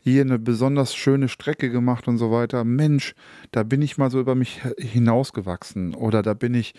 [0.00, 2.64] hier eine besonders schöne Strecke gemacht und so weiter.
[2.64, 3.14] Mensch,
[3.50, 5.94] da bin ich mal so über mich hinausgewachsen.
[5.94, 6.74] Oder da bin ich,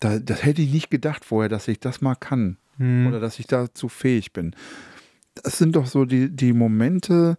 [0.00, 2.56] da, das hätte ich nicht gedacht vorher, dass ich das mal kann.
[2.78, 3.06] Mhm.
[3.06, 4.56] Oder dass ich dazu fähig bin.
[5.36, 7.38] Das sind doch so die, die Momente,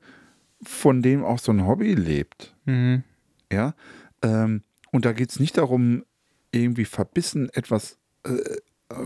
[0.64, 2.56] von denen auch so ein Hobby lebt.
[2.64, 3.04] Mhm.
[3.52, 3.76] Ja,
[4.22, 6.06] ähm, und da geht es nicht darum,
[6.52, 8.40] irgendwie verbissen etwas, äh,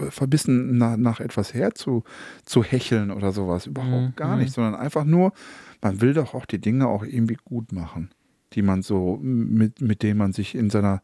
[0.09, 2.03] verbissen nach, nach etwas herzu
[2.45, 3.65] zu hecheln oder sowas.
[3.67, 4.43] Überhaupt Mhm, gar mhm.
[4.43, 5.33] nicht, sondern einfach nur,
[5.81, 8.11] man will doch auch die Dinge auch irgendwie gut machen,
[8.53, 11.01] die man so, mit, mit denen man sich in seiner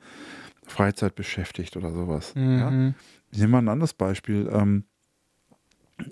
[0.65, 2.33] Freizeit beschäftigt oder sowas.
[2.35, 2.69] Ja?
[2.69, 2.93] Mhm.
[3.31, 4.49] Ich nehme mal ein anderes Beispiel.
[4.51, 4.83] Ähm,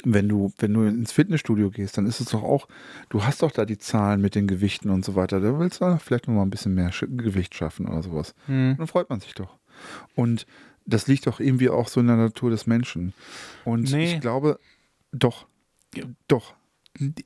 [0.04, 2.68] wenn du, wenn du ins Fitnessstudio gehst, dann ist es doch auch,
[3.10, 5.40] du hast doch da die Zahlen mit den Gewichten und so weiter.
[5.40, 8.34] Da willst du vielleicht noch mal ein bisschen mehr Gewicht schaffen oder sowas.
[8.48, 8.76] Mhm.
[8.78, 9.58] Dann freut man sich doch.
[10.16, 10.48] Und
[10.86, 13.14] das liegt doch irgendwie auch so in der Natur des Menschen.
[13.64, 14.16] Und Nee.
[14.16, 14.60] ich glaube,
[15.12, 15.48] doch,
[16.28, 16.54] doch,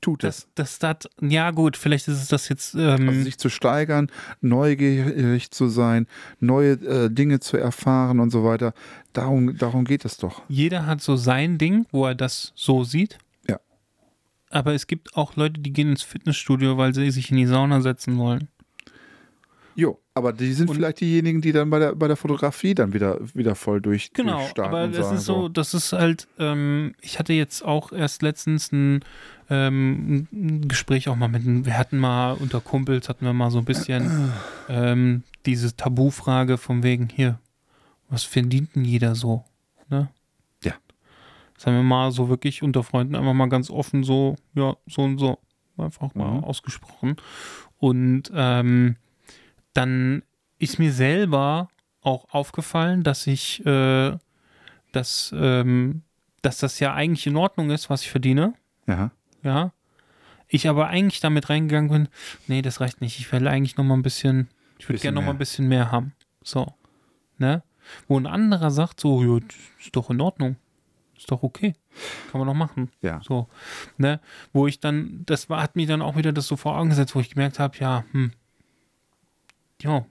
[0.01, 0.47] tut es.
[0.55, 4.10] Das, das, das, ja gut, vielleicht ist es das jetzt, ähm, Also sich zu steigern,
[4.41, 6.07] neugierig zu sein,
[6.39, 8.74] neue äh, Dinge zu erfahren und so weiter.
[9.14, 10.41] Darum, darum geht es doch.
[10.47, 13.18] jeder hat so sein Ding, wo er das so sieht.
[13.47, 13.60] Ja.
[14.49, 17.82] Aber es gibt auch Leute, die gehen ins Fitnessstudio, weil sie sich in die Sauna
[17.82, 18.47] setzen wollen.
[19.80, 22.92] Jo, aber die sind Und- vielleicht diejenigen, die dann bei der, bei der Fotografie dann
[22.94, 26.96] wieder, wieder voll durch, Genau, durchstarten aber und das ist so, das ist halt, ähm,
[27.02, 29.00] ich hatte jetzt auch erst letztens ein,
[29.50, 33.60] ähm, ein Gespräch auch mal mit, wir hatten mal unter Kumpels, hatten wir mal so
[33.60, 34.32] ein bisschen
[34.70, 37.40] ähm, diese Tabufrage von wegen, hier,
[38.10, 39.46] was verdient denn jeder so?
[39.90, 40.10] Ne?
[40.64, 40.74] Ja.
[41.56, 45.04] Das haben wir mal so wirklich unter Freunden einfach mal ganz offen so, ja, so
[45.04, 45.38] und so,
[45.78, 46.44] einfach mal Mhm.
[46.44, 47.16] ausgesprochen.
[47.78, 48.98] Und ähm,
[49.74, 50.24] dann
[50.58, 51.70] ist mir selber
[52.02, 54.18] auch aufgefallen, dass ich, äh,
[54.92, 56.04] dass, ähm,
[56.42, 58.54] dass das ja eigentlich in Ordnung ist, was ich verdiene.
[58.88, 59.12] Ja,
[59.44, 59.74] Ja.
[60.52, 62.08] Ich aber eigentlich damit reingegangen bin,
[62.48, 63.20] nee, das reicht nicht.
[63.20, 64.50] Ich will eigentlich noch mal ein bisschen,
[64.80, 66.14] ich würde gerne noch mal ein bisschen mehr haben.
[66.44, 66.74] So.
[67.38, 67.62] Ne?
[68.08, 69.56] Wo ein anderer sagt, so, ja, das
[69.86, 70.56] ist doch in Ordnung.
[71.16, 71.76] Ist doch okay.
[72.32, 72.90] Kann man doch machen.
[73.02, 73.22] ja.
[73.24, 73.48] So,
[73.98, 74.20] ne?
[74.52, 77.14] Wo ich dann, das war, hat mich dann auch wieder das so vor Augen gesetzt,
[77.14, 78.32] wo ich gemerkt habe, ja, hm,
[79.82, 80.06] ja,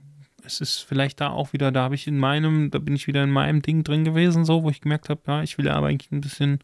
[0.44, 3.22] es ist vielleicht da auch wieder, da habe ich in meinem, da bin ich wieder
[3.24, 6.10] in meinem Ding drin gewesen, so, wo ich gemerkt habe, ja, ich will aber eigentlich
[6.12, 6.60] ein bisschen,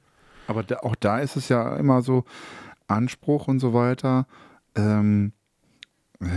[0.46, 2.24] Aber da, auch da ist es ja immer so
[2.86, 4.26] Anspruch und so weiter.
[4.74, 5.32] Ähm,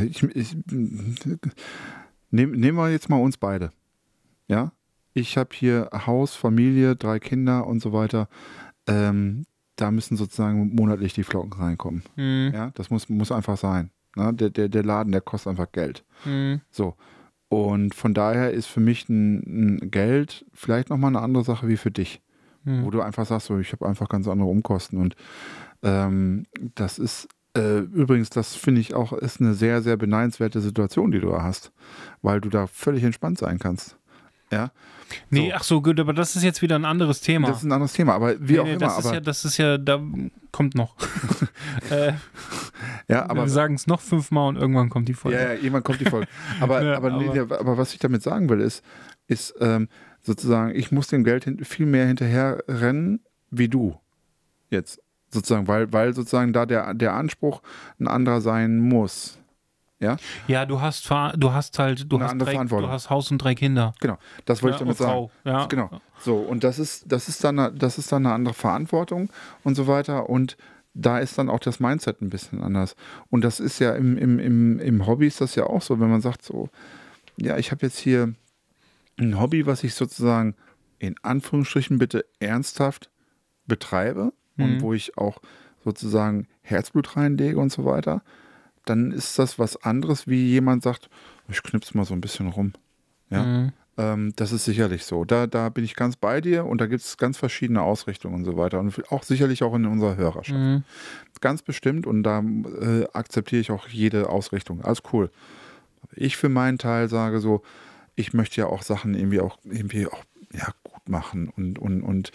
[0.05, 3.71] ich, ich, nehm, nehmen wir jetzt mal uns beide.
[4.47, 4.71] Ja,
[5.13, 8.27] ich habe hier Haus, Familie, drei Kinder und so weiter.
[8.87, 9.45] Ähm,
[9.75, 12.03] da müssen sozusagen monatlich die Flocken reinkommen.
[12.15, 13.91] hm, Ja, das muss, muss einfach sein.
[14.17, 14.33] Ne?
[14.33, 16.03] Der, der, der Laden, der kostet einfach Geld.
[16.23, 16.95] hm, So.
[17.49, 21.77] Und von daher ist für mich ein, ein Geld vielleicht nochmal eine andere Sache wie
[21.77, 22.21] für dich
[22.67, 22.83] hm.
[22.85, 24.99] wo du einfach sagst, so, ich habe einfach ganz andere Umkosten.
[24.99, 25.15] Und
[25.81, 26.45] ähm,
[26.75, 31.19] das ist äh, übrigens, das finde ich auch, ist eine sehr, sehr beneidenswerte Situation, die
[31.19, 31.71] du da hast,
[32.21, 33.96] weil du da völlig entspannt sein kannst.
[34.51, 34.71] Ja,
[35.29, 35.55] Nee, So.
[35.55, 37.47] ach so, gut, aber das ist jetzt wieder ein anderes Thema.
[37.47, 38.79] das ist ein anderes Thema, aber wie nee, auch nee, immer.
[38.79, 40.01] das ist ja, das ist ja, da
[40.51, 40.95] kommt noch.
[41.89, 42.11] äh,
[43.07, 45.37] ja, aber wir sagen es noch fünfmal und irgendwann kommt die Folge.
[45.37, 46.27] Ja, ja, irgendwann kommt die Folge.
[46.59, 48.83] Aber, Ne, aber, nee, aber- der- aber was ich damit sagen will, ist,
[49.27, 49.87] ist ähm,
[50.21, 53.97] sozusagen, ich muss dem Geld viel mehr hinterher rennen, wie du
[54.69, 55.01] jetzt.
[55.29, 57.61] Sozusagen, weil, weil sozusagen da der, der Anspruch
[57.99, 59.39] ein anderer sein muss.
[59.99, 63.55] Ja, du hast, du hast halt, du Eine hast, drei, du hast Haus und drei
[63.55, 63.93] Kinder.
[63.99, 65.29] Genau, das wollte ich Ja, damit und sagen.
[65.43, 65.65] Ja.
[65.65, 65.89] Genau.
[66.19, 69.29] So, und das ist, das ist dann, eine- das ist dann eine andere Verantwortung
[69.63, 70.29] und so weiter.
[70.29, 70.55] Und
[70.93, 72.95] da ist dann auch das Mindset ein bisschen anders.
[73.29, 76.09] Und das ist ja im, im, im, im Hobby ist das ja auch so, wenn
[76.09, 76.69] man sagt so,
[77.37, 78.33] ja, ich habe jetzt hier
[79.19, 80.55] ein Hobby, was ich sozusagen
[80.99, 83.09] in Anführungsstrichen bitte ernsthaft
[83.67, 84.81] betreibe und Mhm.
[84.81, 85.39] wo ich auch
[85.83, 88.23] sozusagen Herzblut reinlege und so weiter,
[88.89, 91.09] dann ist das was anderes, wie jemand sagt,
[91.49, 92.73] ich knipse mal so ein bisschen rum.
[93.29, 93.43] Ja.
[93.43, 93.73] Mhm.
[93.97, 95.25] Ähm, das ist sicherlich so.
[95.25, 98.45] Da, da bin ich ganz bei dir und da gibt es ganz verschiedene Ausrichtungen und
[98.45, 98.79] so weiter.
[98.79, 100.59] Und auch sicherlich auch in unserer Hörerschaft.
[100.59, 100.83] Mhm.
[101.41, 104.81] Ganz bestimmt und da äh, akzeptiere ich auch jede Ausrichtung.
[104.81, 105.31] Alles cool.
[106.13, 107.63] Ich für meinen Teil sage so,
[108.15, 110.23] ich möchte ja auch Sachen irgendwie auch irgendwie auch
[110.53, 112.31] ja, gut machen und, und, und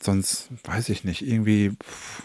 [0.00, 1.70] sonst weiß ich nicht, irgendwie.
[1.70, 2.22] Pff,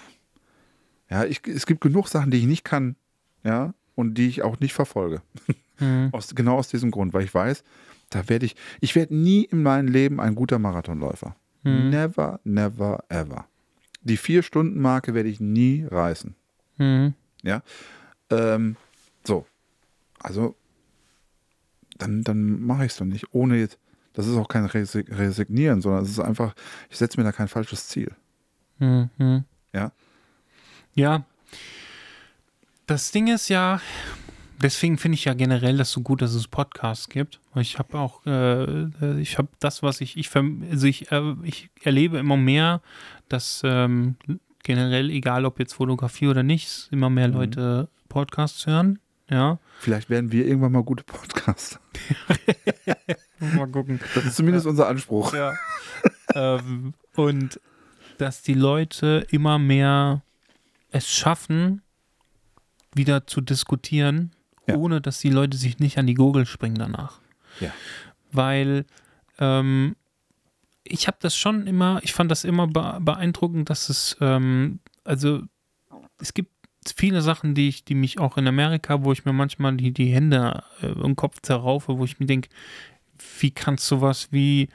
[1.09, 2.95] ja, ich, es gibt genug Sachen, die ich nicht kann,
[3.43, 5.21] ja, und die ich auch nicht verfolge.
[5.81, 6.09] Mhm.
[6.11, 7.63] Aus, genau aus diesem Grund, weil ich weiß,
[8.09, 11.37] da werde ich, ich werde nie in meinem Leben ein guter Marathonläufer.
[11.63, 11.89] Mhm.
[11.89, 13.45] Never, never, ever.
[14.01, 16.35] Die Vier-Stunden-Marke werde ich nie reißen.
[16.79, 17.13] Mhm.
[18.29, 18.75] Ähm,
[19.23, 19.45] so.
[20.19, 20.55] Also,
[21.97, 23.33] dann, dann mache ich es doch nicht.
[23.33, 23.77] Ohne jetzt,
[24.13, 26.55] das ist auch kein Resi Resignieren, sondern es ist einfach,
[26.89, 28.11] ich setze mir da kein falsches Ziel.
[28.79, 29.45] Mhm.
[29.73, 29.91] Ja.
[30.93, 31.25] Ja.
[32.89, 33.79] Das Ding ist ja,
[34.63, 37.39] deswegen finde ich ja generell das so gut, dass es Podcasts gibt.
[37.53, 41.69] Ich habe auch, äh, ich habe das, was ich, ich, verm- also ich, äh, ich
[41.83, 42.81] erlebe immer mehr,
[43.27, 44.15] dass ähm,
[44.63, 48.97] generell, egal ob jetzt Fotografie oder nicht, immer mehr Leute Podcasts hören.
[49.29, 49.59] Ja.
[49.81, 51.79] Vielleicht werden wir irgendwann mal gute Podcaster.
[53.39, 53.99] Mal gucken.
[54.15, 55.31] Das ist zumindest unser Anspruch.
[55.33, 55.53] Ja.
[56.33, 57.61] ähm, und
[58.17, 60.23] dass die Leute immer mehr
[60.91, 61.83] es schaffen,
[62.95, 64.31] wieder zu diskutieren,
[64.67, 64.75] Ja.
[64.75, 67.19] ohne dass die Leute sich nicht an die Gurgel springen danach.
[67.59, 67.71] Ja.
[68.31, 68.85] Weil
[69.39, 69.95] ähm,
[70.83, 75.41] ich habe das schon immer, ich fand das immer be beeindruckend, dass es, ähm, also
[76.19, 76.51] es gibt
[76.95, 80.07] viele Sachen, die ich, die mich auch in Amerika, wo ich mir manchmal die, die
[80.13, 82.49] Hände äh, im Kopf zerraufe, wo ich mir denke,
[83.39, 84.69] wie kannst sowas wie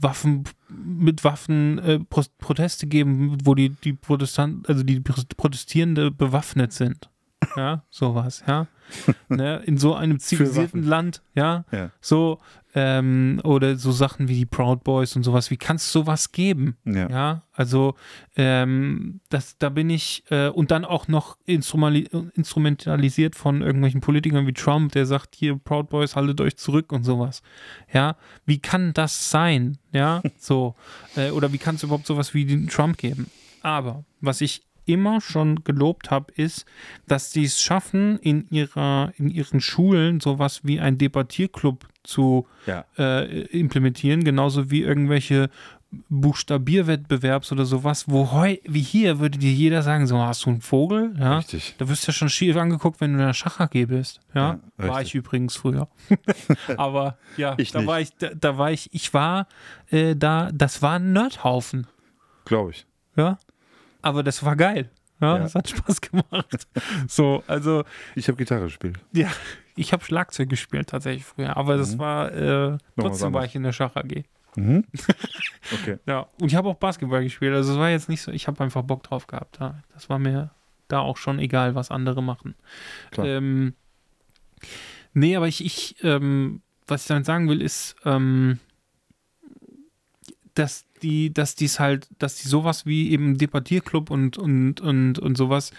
[0.00, 6.72] Waffen mit Waffen äh, Pro Proteste geben, wo die, die Protestanten, also die Protestierende bewaffnet
[6.72, 7.08] sind.
[7.56, 8.66] Ja, sowas, ja.
[9.28, 11.90] ne, in so einem zivilisierten Land, ja, Ja.
[12.00, 12.38] so,
[12.74, 16.76] ähm, oder so Sachen wie die Proud Boys und sowas, wie kannst es sowas geben?
[16.84, 17.08] Ja.
[17.08, 17.94] Ja, also
[18.36, 24.52] ähm, das, da bin ich äh, und dann auch noch instrumentalisiert von irgendwelchen Politikern wie
[24.52, 27.42] Trump, der sagt, hier Proud Boys, haltet euch zurück und sowas.
[27.92, 29.78] Ja, wie kann das sein?
[29.92, 30.74] Ja, so
[31.16, 33.30] äh, oder wie kann es überhaupt sowas wie den Trump geben?
[33.62, 36.64] Aber was ich immer schon gelobt habe, ist,
[37.06, 42.84] dass sie es schaffen, in ihrer in ihren Schulen sowas wie ein Debattierclub zu Ja.
[42.98, 45.50] äh, implementieren, genauso wie irgendwelche
[46.08, 50.60] Buchstabierwettbewerbs oder sowas, wo heu, wie hier würde dir jeder sagen, so hast du einen
[50.62, 51.36] Vogel, ja?
[51.38, 51.74] Richtig.
[51.78, 54.58] Da wirst du ja schon schief angeguckt, wenn du in der Schach AG bist, ja?
[54.78, 55.88] Ja, war ich übrigens früher.
[56.78, 57.88] Aber ja, Ich da nicht.
[57.88, 59.46] war ich, da, da war ich, ich war
[59.90, 61.86] äh, da, das war ein Nerdhaufen,
[62.46, 62.86] Glaube ich.
[63.16, 63.38] ja?
[64.02, 64.90] Aber das war geil.
[65.20, 65.42] Ja, Ja.
[65.42, 66.66] das hat Spaß gemacht.
[67.08, 67.84] So, also
[68.16, 68.98] Ich habe Gitarre gespielt.
[69.12, 69.30] ja,
[69.76, 71.98] ich habe Schlagzeug gespielt tatsächlich früher, aber das Mhm.
[71.98, 74.24] war äh, trotzdem war ich in der Schach AG.
[74.56, 74.84] Mhm.
[75.72, 75.98] Okay.
[76.06, 77.54] Ja, und ich habe auch Basketball gespielt.
[77.54, 79.58] Also es war jetzt nicht so, ich habe einfach Bock drauf gehabt.
[79.60, 79.80] Ja.
[79.94, 80.50] Das war mir
[80.88, 82.56] da auch schon egal, was andere machen.
[83.12, 83.26] Klar.
[83.28, 83.74] Ähm,
[85.14, 88.58] nee, aber ich, ich ähm, was ich damit sagen will, ist, ähm,
[90.54, 95.36] dass die, dass dies halt, dass die sowas wie eben Debattierclub und, und, und, und
[95.36, 95.72] sowas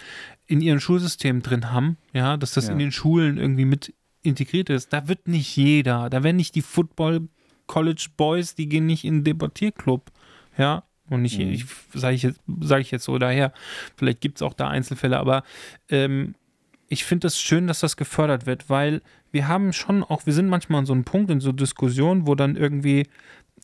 [0.47, 2.73] in ihrem Schulsystem drin haben, ja, dass das Ja.
[2.73, 4.93] in den Schulen irgendwie mit integriert ist.
[4.93, 7.27] Da wird nicht jeder, da werden nicht die Football
[7.67, 10.11] College Boys, die gehen nicht in den Debattierclub,
[10.57, 10.83] ja.
[11.09, 11.51] Und nicht, Mhm.
[11.51, 13.51] ich sage ich, jetzt- sag ich jetzt so daher.
[13.97, 15.43] Vielleicht gibt es auch da Einzelfälle, aber
[15.89, 16.35] ähm,
[16.87, 19.01] ich finde es das schön, dass das gefördert wird, weil
[19.31, 22.35] wir haben schon auch, wir sind manchmal an so einem Punkt in so Diskussionen, wo
[22.35, 23.07] dann irgendwie,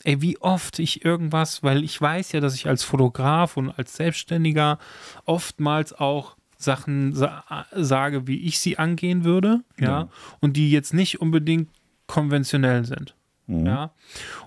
[0.03, 3.95] ey, wie oft ich irgendwas, weil ich weiß ja, dass ich als Fotograf und als
[3.95, 4.79] Selbstständiger
[5.25, 10.09] oftmals auch Sachen sa sage, wie ich sie angehen würde, ja, Ja.
[10.41, 11.69] und die jetzt nicht unbedingt
[12.07, 13.15] konventionell sind.
[13.47, 13.65] Mhm.
[13.65, 13.91] Ja.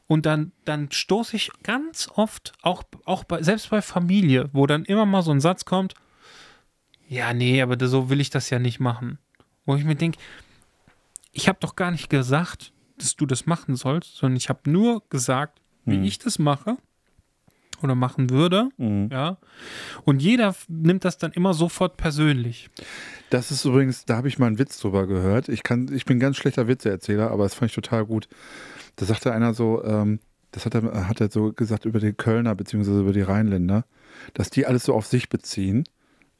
[0.06, 4.84] Und dann, dann stoße ich ganz oft, auch, auch bei, selbst bei Familie, wo dann
[4.84, 5.94] immer mal so ein Satz kommt,
[7.08, 9.18] ja, nee, aber so will ich das ja nicht machen.
[9.66, 10.18] Wo ich mir denke,
[11.32, 12.72] ich habe doch gar nicht gesagt,
[13.02, 16.04] dass du das machen sollst, sondern ich habe nur gesagt, wie Hm.
[16.04, 16.76] ich das mache
[17.82, 19.08] oder machen würde, Mhm.
[19.10, 19.38] ja.
[20.04, 22.70] Und jeder nimmt das dann immer sofort persönlich.
[23.30, 25.48] Das ist übrigens, da habe ich mal einen Witz drüber gehört.
[25.48, 28.28] Ich, kann, ich bin ein ganz schlechter Witzeerzähler, aber das fand ich total gut.
[28.96, 30.20] Da sagte einer so, ähm,
[30.52, 33.84] das hat er, hat er so gesagt über die Kölner beziehungsweise über die Rheinländer,
[34.34, 35.84] dass die alles so auf sich beziehen.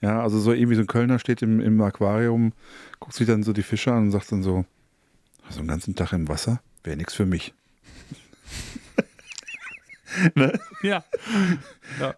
[0.03, 2.53] Ja, also so irgendwie so ein Kölner steht im, im Aquarium,
[3.01, 4.65] guckt sich dann so die Fische an und sagt dann so,
[5.53, 7.55] so einen ganzen Tag im Wasser wäre nichts für mich.
[10.83, 11.05] Ja.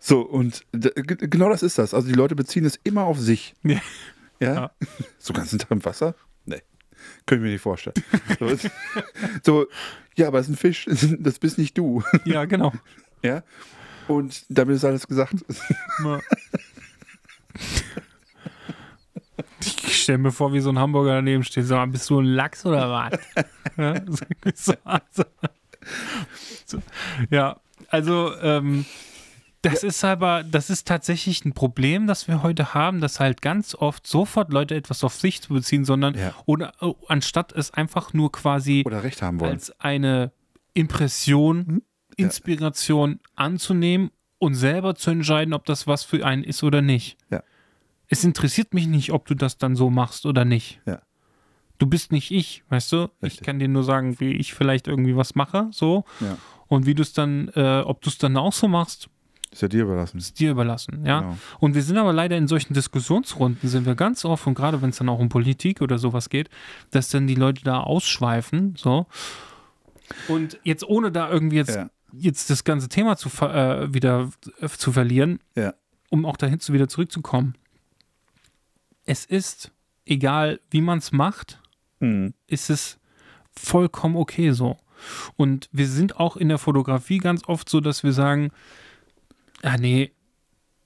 [0.00, 1.94] So, und genau das ist das.
[1.94, 3.54] Also die Leute beziehen es immer auf sich.
[3.62, 3.80] Ja.
[4.40, 4.54] Ja?
[4.54, 4.70] Ja.
[5.18, 6.14] So den ganzen Tag im Wasser?
[6.44, 6.62] Nee.
[7.26, 7.94] Können wir nicht vorstellen.
[8.38, 8.56] So,
[9.44, 9.66] so,
[10.16, 10.86] ja, aber es ist ein Fisch,
[11.18, 12.02] das bist nicht du.
[12.24, 12.72] Ja, genau.
[13.22, 13.42] Ja.
[14.08, 15.44] Und damit ist alles gesagt.
[16.02, 16.20] Ja.
[19.60, 21.66] Ich stelle mir vor, wie so ein Hamburger daneben steht.
[21.66, 23.18] So, bist du ein Lachs oder was?
[23.76, 23.94] ja,
[24.54, 24.74] so,
[25.10, 25.24] so,
[26.64, 26.78] so.
[27.30, 27.56] ja,
[27.88, 28.84] also ähm,
[29.62, 33.74] das ist aber, das ist tatsächlich ein Problem, das wir heute haben, dass halt ganz
[33.74, 36.34] oft sofort Leute etwas auf sich zu beziehen, sondern Ja.
[36.46, 39.52] oder oh, anstatt es einfach nur quasi Oder Recht haben wollen.
[39.52, 40.32] als eine
[40.74, 41.82] Impression,
[42.16, 47.16] Inspiration anzunehmen und selber zu entscheiden, ob das was für einen ist oder nicht.
[47.30, 47.42] Ja.
[48.08, 50.80] Es interessiert mich nicht, ob du das dann so machst oder nicht.
[50.86, 51.00] Ja.
[51.78, 53.04] Du bist nicht ich, weißt du?
[53.18, 53.46] Ich Richtig.
[53.46, 56.04] kann dir nur sagen, wie ich vielleicht irgendwie was mache, so.
[56.20, 56.36] Ja.
[56.68, 59.08] Und wie du es dann, äh, ob du es dann auch so machst,
[59.50, 60.18] Ist ja dir überlassen.
[60.18, 61.20] ist dir überlassen, ja.
[61.20, 61.38] Genau.
[61.60, 64.90] Und wir sind aber leider in solchen Diskussionsrunden, sind wir ganz oft, und gerade wenn
[64.90, 66.48] es dann auch um Politik oder sowas geht,
[66.90, 69.06] dass dann die Leute da ausschweifen, so.
[70.28, 71.90] Und jetzt ohne da irgendwie jetzt, Ja.
[72.12, 74.30] jetzt das ganze Thema zu ver äh, wieder
[74.78, 75.74] zu verlieren, Ja.
[76.10, 77.54] um auch dahin zu wieder zurückzukommen.
[79.04, 79.70] Es ist,
[80.06, 81.60] egal wie man es macht,
[82.00, 82.34] Mhm.
[82.46, 82.98] ist es
[83.50, 84.76] vollkommen okay so.
[85.36, 88.50] Und wir sind auch in der Fotografie ganz oft so, dass wir sagen,
[89.62, 90.12] ah nee,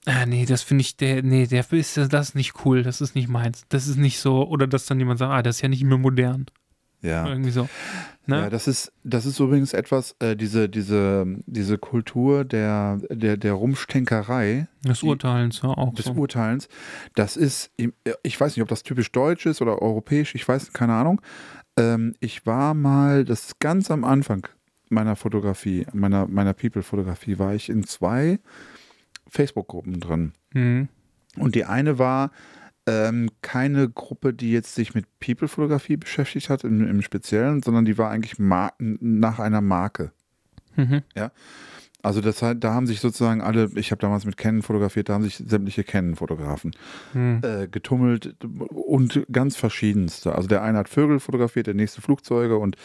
[0.07, 3.14] ah nee, das finde ich, der, nee, der ist das ist nicht cool, das ist
[3.14, 5.69] nicht meins, das ist nicht so, oder dass dann jemand sagt, ah, das ist ja
[5.69, 6.47] nicht mehr modern.
[7.01, 7.28] Ja.
[7.28, 7.68] Irgendwie so.
[8.26, 8.36] Ne?
[8.40, 13.53] Ja, das ist, das ist übrigens etwas, äh, diese, diese, diese Kultur der, der, der
[13.53, 16.12] Rumstänkerei, das Urteilens ja auch des so.
[16.12, 16.68] Urteilens,
[17.14, 17.70] das ist,
[18.22, 21.20] ich weiß nicht, ob das typisch deutsch ist oder europäisch, ich weiß, keine Ahnung,
[21.78, 24.49] Ähm, ich war mal, das ist ganz am Anfang
[24.90, 28.40] meiner Fotografie, meiner, meiner People-Fotografie, war ich in zwei
[29.28, 30.32] Facebook-Gruppen drin.
[30.53, 30.88] Mhm.
[31.36, 32.32] Und die eine war
[32.89, 37.99] ähm, keine Gruppe, die jetzt sich mit People-Fotografie beschäftigt hat im, im Speziellen, sondern die
[37.99, 40.12] war eigentlich Mar nach einer Marke.
[40.76, 41.03] Mhm.
[42.01, 45.24] Also das, da haben sich sozusagen alle, ich habe damals mit Canon fotografiert, da haben
[45.24, 46.70] sich sämtliche Canon-Fotografen
[47.12, 47.41] Mhm.
[47.43, 48.36] äh, getummelt
[48.70, 50.34] und ganz verschiedenste.
[50.34, 52.76] Also der eine hat Vögel fotografiert, der nächste Flugzeuge und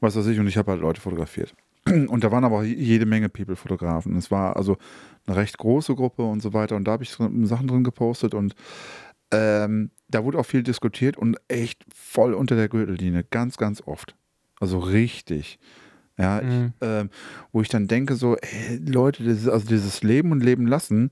[0.00, 1.54] was weiß ich und ich habe halt Leute fotografiert.
[2.08, 4.16] Und da waren aber auch jede Menge People-Fotografen.
[4.16, 4.76] Es war also
[5.24, 8.56] eine recht große Gruppe und so weiter und da habe ich Sachen drin gepostet und
[9.30, 14.14] ähm, da wurde auch viel diskutiert und echt voll unter der Gürtellinie, ganz, ganz oft.
[14.60, 15.58] Also richtig.
[16.18, 16.72] Ja, ich, Mhm.
[16.80, 17.10] ähm,
[17.52, 21.10] wo ich dann denke, so, ey, Leute, das ist, also dieses Leben und Leben lassen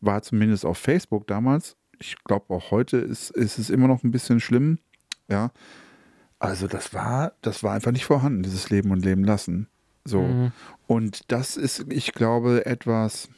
[0.00, 4.10] war zumindest auf Facebook damals, ich glaube auch heute ist, ist es immer noch ein
[4.10, 4.78] bisschen schlimm.
[5.28, 5.50] Ja.
[6.38, 9.68] Also das war, das war einfach nicht vorhanden, dieses Leben und Leben lassen.
[10.04, 10.22] So.
[10.22, 10.52] Mhm.
[10.86, 13.28] Und das ist, ich glaube, etwas.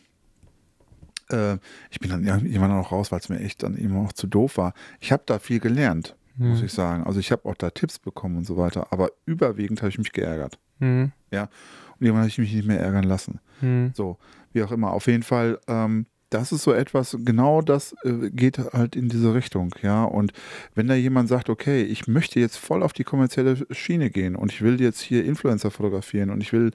[1.31, 1.59] Äh,
[1.91, 4.27] ich bin dann ja, irgendwann auch raus, weil es mir echt dann immer auch zu
[4.27, 4.73] doof war.
[5.01, 6.65] Ich habe da viel gelernt, muss Mhm.
[6.67, 7.05] ich sagen.
[7.05, 8.89] Also ich habe auch da Tipps bekommen und so weiter.
[8.93, 10.59] Aber überwiegend habe ich mich geärgert.
[10.79, 11.13] Mhm.
[11.31, 13.41] Und irgendwann habe ich mich nicht mehr ärgern lassen.
[13.61, 13.91] Mhm.
[13.95, 14.19] So,
[14.53, 14.93] wie auch immer.
[14.93, 19.35] Auf jeden Fall, ähm, das ist so etwas, genau das äh, geht halt in diese
[19.35, 20.05] Richtung, ja.
[20.05, 20.33] Und
[20.75, 24.53] wenn da jemand sagt, okay, ich möchte jetzt voll auf die kommerzielle Schiene gehen und
[24.53, 26.71] ich will jetzt hier Influencer fotografieren und ich will,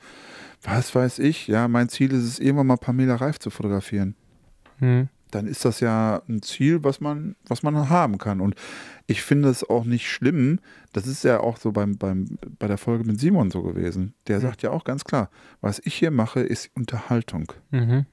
[0.64, 4.16] was weiß ich, ja, mein Ziel ist es, irgendwann mal Pamela Reif zu fotografieren
[4.84, 5.10] Mhm.
[5.32, 8.40] dann ist das ja ein Ziel, was man, was man haben kann.
[8.40, 8.56] Und
[9.08, 10.60] ich finde es auch nicht schlimm.
[10.94, 14.14] Das ist ja auch so beim, beim, bei der Folge mit Simon so gewesen.
[14.28, 15.30] Der sagt ja auch ganz klar,
[15.62, 17.52] was ich hier mache, ist Unterhaltung.
[17.72, 18.06] Mhm.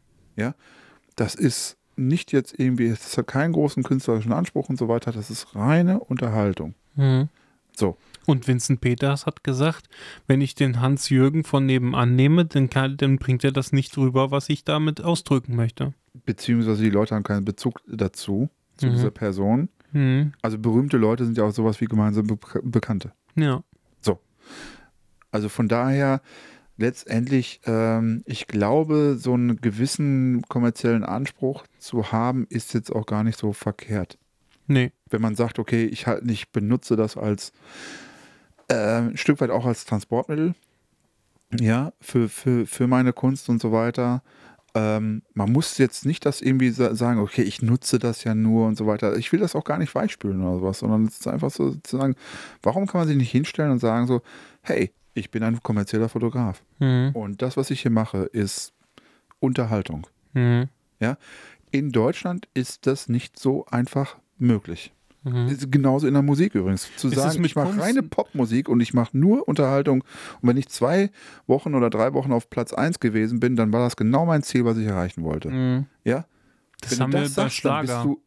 [1.16, 5.12] Das ist nicht jetzt irgendwie, es hat keinen großen künstlerischen Anspruch und so weiter.
[5.12, 6.74] Das ist reine Unterhaltung.
[6.94, 7.28] Mhm.
[7.76, 7.98] So.
[8.30, 9.88] Und Vincent Peters hat gesagt,
[10.26, 14.30] wenn ich den Hans-Jürgen von nebenan nehme, dann, kann, dann bringt er das nicht rüber,
[14.30, 15.94] was ich damit ausdrücken möchte.
[16.24, 18.90] Beziehungsweise die Leute haben keinen Bezug dazu, zu Mhm.
[18.92, 19.68] dieser Person.
[19.92, 20.32] Mhm.
[20.42, 23.12] Also berühmte Leute sind ja auch sowas wie gemeinsame Be Bekannte.
[23.34, 23.62] Ja.
[25.32, 26.22] Also von daher
[26.76, 33.22] letztendlich, ähm, ich glaube, so einen gewissen kommerziellen Anspruch zu haben, ist jetzt auch gar
[33.22, 34.18] nicht so verkehrt.
[34.66, 34.90] Nee.
[35.08, 37.52] Wenn man sagt, okay, ich halt nicht benutze das als
[38.70, 40.54] ein Stück weit auch als Transportmittel,
[41.58, 44.22] ja, für, für, für meine Kunst und so weiter.
[44.72, 48.68] Ähm, man muss jetzt nicht das irgendwie sa sagen, okay, ich nutze das ja nur
[48.68, 49.16] und so weiter.
[49.16, 51.96] Ich will das auch gar nicht weichspülen oder sowas, sondern es ist einfach so zu
[51.96, 52.14] sagen,
[52.62, 54.22] warum kann man sich nicht hinstellen und sagen so,
[54.62, 57.10] hey, ich bin ein kommerzieller Fotograf Mhm.
[57.14, 58.72] und das, was ich hier mache, ist
[59.40, 60.06] Unterhaltung.
[60.34, 60.68] Mhm.
[61.72, 64.92] In Deutschland ist das nicht so einfach möglich.
[65.22, 65.54] Mhm.
[65.70, 66.88] Genauso in der Musik übrigens.
[66.96, 70.02] Zu Ist sagen, ich mache reine Popmusik und ich mache nur Unterhaltung.
[70.40, 71.10] Und wenn ich zwei
[71.46, 74.64] Wochen oder drei Wochen auf Platz 1 gewesen bin, dann war das genau mein Ziel,
[74.64, 75.50] was ich erreichen wollte.
[75.50, 75.86] Mhm.
[76.04, 76.24] Ja?
[76.80, 78.02] Das Wenn haben wir bei sagst, bist Schlager.
[78.04, 78.22] Du,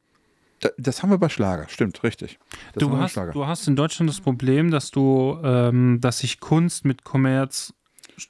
[0.59, 2.37] da, das haben wir bei Schlager, stimmt, richtig.
[2.73, 6.19] Das Du wir bei hast, du hast in Deutschland das Problem, dass du, ähm, dass
[6.19, 7.73] sich Kunst mit Kommerz
[8.17, 8.29] sch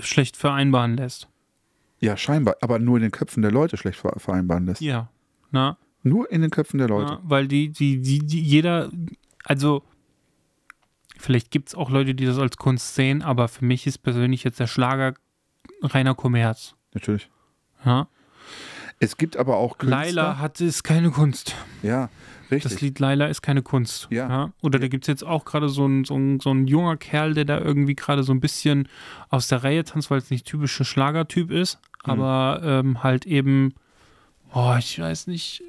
[0.00, 1.28] schlecht vereinbaren lässt.
[2.00, 4.80] ja, scheinbar, aber nur in den Köpfen der Leute schlecht ver- vereinbaren lässt.
[4.82, 5.08] Ja.
[5.52, 7.12] Na, Nur in den Köpfen der Leute.
[7.14, 8.90] Ja, weil die, die, die, die, jeder,
[9.44, 9.82] also
[11.18, 14.44] vielleicht gibt es auch Leute, die das als Kunst sehen, aber für mich ist persönlich
[14.44, 15.14] jetzt der Schlager
[15.82, 16.74] reiner Kommerz.
[16.94, 17.28] Natürlich.
[17.84, 18.08] Ja?
[18.98, 20.04] Es gibt aber auch Künstler.
[20.04, 21.54] Laila hat ist keine Kunst.
[21.82, 22.08] Ja,
[22.50, 22.62] richtig.
[22.72, 24.06] Das Lied Laila ist keine Kunst.
[24.10, 24.52] Ja.
[24.62, 27.34] Oder da gibt es jetzt auch gerade so ein, so, ein, so ein junger Kerl,
[27.34, 28.88] der da irgendwie gerade so ein bisschen
[29.28, 32.12] aus der Reihe tanzt, weil es nicht typischer Schlagertyp ist, Mhm.
[32.12, 33.74] aber ähm, halt eben,
[34.54, 35.62] oh, ich weiß nicht,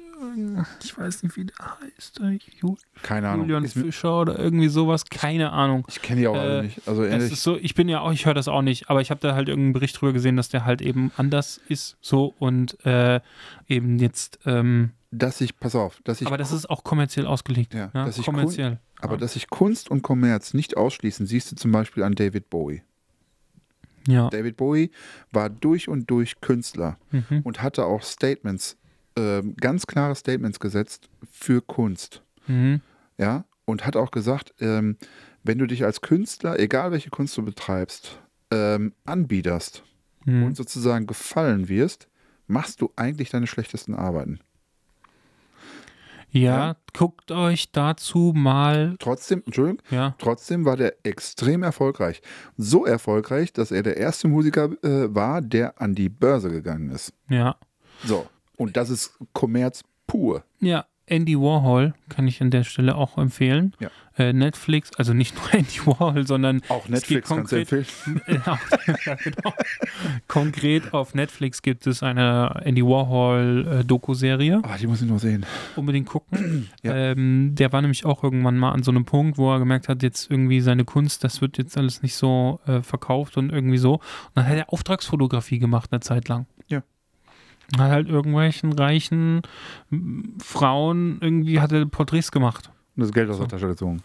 [0.82, 2.20] ich weiß nicht, wie der heißt.
[2.20, 3.46] äh, Ju Keine Ahnung.
[3.48, 5.84] Julian Fischer oder irgendwie sowas, keine Ahnung.
[5.88, 6.86] Ich kenne die auch alle Äh, nicht.
[6.88, 7.32] Also ehrlich.
[7.32, 9.34] ist so, ich bin ja auch, ich höre das auch nicht, aber ich habe da
[9.34, 13.20] halt irgendeinen Bericht drüber gesehen, dass der halt eben anders ist, so und äh,
[13.68, 17.72] eben jetzt, ähm, dass ich, pass auf, dass ich, aber das ist auch kommerziell ausgelegt.
[17.74, 18.78] Ja, Ja, dass ich kommerziell.
[19.00, 19.18] aber ja.
[19.20, 22.82] dass sich Kunst und Kommerz nicht ausschließen, siehst du zum Beispiel an David Bowie.
[24.06, 24.28] ja.
[24.30, 24.90] David Bowie
[25.32, 27.40] war durch und durch Künstler Mhm.
[27.44, 28.76] und hatte auch Statements,
[29.18, 32.22] ähm, ganz klare Statements gesetzt für Kunst.
[32.46, 32.80] Mhm.
[33.18, 34.96] Ja, und hat auch gesagt, ähm,
[35.42, 38.18] wenn du dich als Künstler, egal welche Kunst du betreibst,
[38.50, 39.82] ähm, anbiederst
[40.24, 40.42] Mhm.
[40.44, 42.08] und sozusagen gefallen wirst,
[42.46, 44.40] machst du eigentlich deine schlechtesten Arbeiten.
[46.30, 46.76] Ja, Ja.
[46.92, 52.20] guckt euch dazu mal, Trotzdem, Entschuldigung, ja, Trotzdem war der extrem erfolgreich.
[52.58, 57.12] So erfolgreich, dass er der erste Musiker äh, war, der an die Börse gegangen ist.
[57.28, 57.56] ja,
[58.04, 58.26] So.
[58.58, 60.44] Und das ist Kommerz pur.
[60.60, 60.84] ja.
[61.10, 63.74] Andy Warhol kann ich an der Stelle auch empfehlen.
[63.80, 63.88] Ja.
[64.18, 68.42] Äh, Netflix, also nicht nur Andy Warhol, sondern Auch Netflix konkret, empfehlen.
[68.44, 68.58] auch,
[69.06, 69.54] ja, genau.
[70.26, 74.60] konkret auf Netflix gibt es eine Andy Warhol äh, Doku-Serie.
[74.64, 75.46] Ah, die muss ich noch sehen.
[75.76, 76.68] Unbedingt gucken.
[76.82, 76.94] Ja.
[76.94, 80.02] ähm, der war nämlich auch irgendwann mal an so einem Punkt, wo er gemerkt hat,
[80.02, 83.94] jetzt irgendwie seine Kunst, das wird jetzt alles nicht so äh, verkauft und irgendwie so.
[83.94, 84.02] Und
[84.34, 86.44] dann hat er Auftragsfotografie gemacht eine Zeit lang.
[87.76, 87.84] Ja.
[87.84, 89.42] Hat halt irgendwelchen reichen
[90.42, 92.70] Frauen irgendwie hat er Porträts gemacht.
[92.96, 93.42] Und das Geld aus So.
[93.42, 94.02] der Tasche gezogen.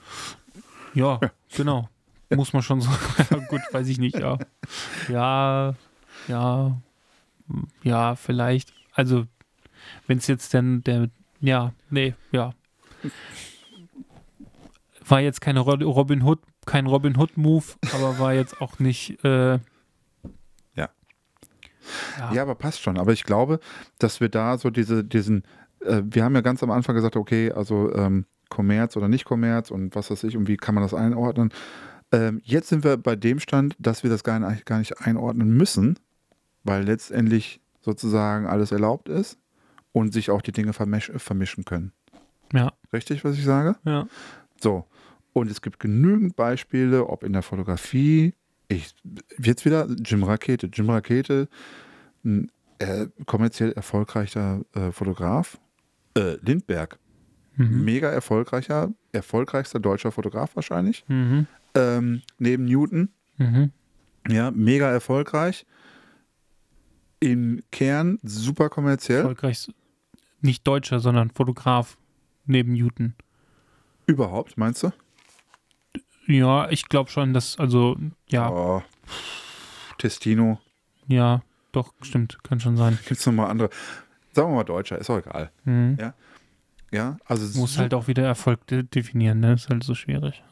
[0.93, 1.19] Ja,
[1.55, 1.89] genau.
[2.35, 2.89] Muss man schon so.
[3.49, 4.37] Gut, weiß ich nicht, ja.
[5.09, 5.75] Ja,
[6.27, 6.77] ja,
[7.83, 8.73] ja, vielleicht.
[8.93, 9.25] Also,
[10.07, 11.09] wenn es jetzt denn der,
[11.41, 12.53] ja, nee, ja.
[15.07, 19.23] War jetzt keine Ro- Robin Hood, kein Robin Hood Move, aber war jetzt auch nicht.
[19.23, 19.59] Äh, Ja.
[22.19, 22.33] Ja.
[22.33, 22.97] Ja, aber passt schon.
[22.97, 23.59] Aber ich glaube,
[23.99, 25.43] dass wir da so diese, diesen,
[25.81, 29.71] äh, wir haben ja ganz am Anfang gesagt, okay, also ähm, Kommerz oder nicht Kommerz
[29.71, 31.51] und was weiß ich und wie kann man das einordnen.
[32.11, 35.49] Ähm, jetzt sind wir bei dem Stand, dass wir das gar nicht, gar nicht einordnen
[35.49, 35.97] müssen,
[36.63, 39.37] weil letztendlich sozusagen alles erlaubt ist
[39.91, 41.91] und sich auch die Dinge vermisch, vermischen können.
[42.53, 43.75] ja, Richtig, was ich sage?
[43.85, 44.07] ja.
[44.61, 44.85] So.
[45.33, 48.35] Und es gibt genügend Beispiele, ob in der Fotografie,
[48.75, 48.93] ich,
[49.39, 50.67] jetzt wieder Jim Rakete.
[50.73, 51.47] Jim Rakete,
[52.23, 55.59] ein äh, kommerziell erfolgreicher äh, Fotograf.
[56.15, 56.99] Äh, Lindberg,
[57.55, 57.83] Mhm.
[57.85, 61.05] mega erfolgreicher, erfolgreichster deutscher Fotograf wahrscheinlich.
[61.07, 61.45] Mhm.
[61.75, 63.71] Ähm, neben Newton, Mhm.
[64.27, 65.65] ja, mega erfolgreich.
[67.19, 69.19] Im Kern super kommerziell.
[69.19, 69.71] Erfolgreich,
[70.41, 71.97] nicht Deutscher, sondern Fotograf
[72.45, 73.13] neben Newton.
[74.07, 74.91] Überhaupt, meinst du?
[76.27, 77.97] Ja, ich glaube schon, dass, also,
[78.29, 78.83] ja, Oh.
[79.97, 80.59] Testino.
[81.07, 82.97] ja, doch, stimmt, kann schon sein.
[83.07, 83.69] Gibt es nochmal andere?
[84.31, 85.51] Sagen wir mal Deutscher, ist auch egal.
[85.65, 85.97] Mhm.
[86.91, 89.53] Ja, also Muss halt auch wieder Erfolg de definieren, ne?
[89.53, 90.43] Ist halt so schwierig.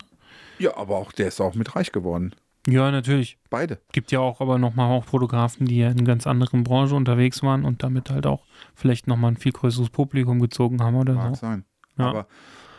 [0.57, 2.34] Ja, aber auch der ist auch mit reich geworden.
[2.67, 3.38] Ja, natürlich.
[3.49, 3.80] Beide.
[3.91, 7.63] Gibt ja auch aber nochmal auch Fotografen, die ja in ganz anderen Branche unterwegs waren
[7.65, 8.43] und damit halt auch
[8.76, 11.41] vielleicht nochmal ein viel größeres Publikum gezogen haben oder Mag so.
[11.41, 11.65] sein.
[11.97, 12.09] Ja.
[12.09, 12.28] Aber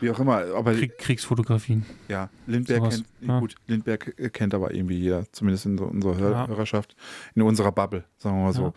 [0.03, 1.85] wie auch immer, aber Krieg Kriegsfotografien.
[2.07, 3.39] ja, Lindberg sowas, kennt, ja.
[3.39, 6.47] gut, Lindberg äh, kennt aber irgendwie jeder, zumindest in so unserer Hör Ja.
[6.47, 6.95] Hörerschaft,
[7.35, 8.63] in unserer Bubble, sagen wir mal so.
[8.63, 8.73] Ja.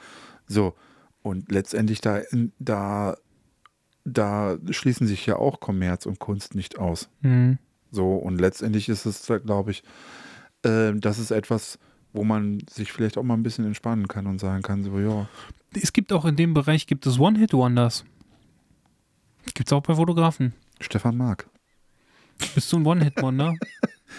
[0.46, 0.74] So.
[1.22, 2.22] Und letztendlich da,
[2.60, 3.16] da,
[4.04, 7.08] da schließen sich ja auch Kommerz und Kunst nicht aus.
[7.20, 7.58] Mhm.
[7.90, 9.82] So, und letztendlich ist es, glaube ich,
[10.62, 11.78] äh, das ist etwas,
[12.12, 15.28] wo man sich vielleicht auch mal ein bisschen entspannen kann und sagen kann, so, ja,
[15.74, 18.04] Es gibt auch in dem Bereich gibt es One-Hit-Wonders.
[19.54, 20.52] Gibt es auch bei Fotografen.
[20.80, 21.48] Stefan Mark.
[22.54, 23.54] Bist du ein One-Hit-Wonder?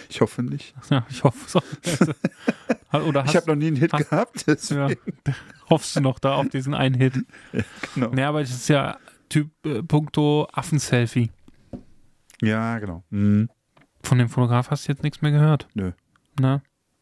[0.09, 0.75] Ich hoffe nicht.
[0.89, 1.59] ja, ich hoffe
[2.91, 3.01] auch.
[3.01, 4.89] Oder hast, ich habe noch nie einen Hit hast- gehabt, ja,
[5.69, 7.25] hoffst du noch da auf diesen einen Hit?
[7.95, 8.09] Genau.
[8.09, 8.97] Ne, aber das ist ja
[9.29, 11.31] Typ äh, puncto Affenselfie.
[12.41, 13.03] Ja, genau.
[13.09, 13.49] Mhm.
[14.03, 15.67] Von dem Fotograf hast du jetzt nichts mehr gehört.
[15.73, 15.93] Nö.
[16.39, 16.61] Ne?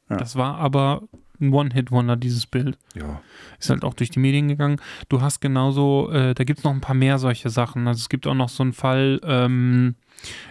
[0.10, 0.18] Ja.
[0.18, 1.04] Das war aber
[1.40, 2.78] ein One-Hit-Wonder, dieses Bild.
[2.96, 3.22] Ja.
[3.60, 4.80] Ist halt auch durch die Medien gegangen.
[5.10, 7.88] Du hast genauso, äh, da gibt es noch ein paar mehr solche Sachen.
[7.88, 9.96] Also es gibt auch noch so einen Fall, ähm,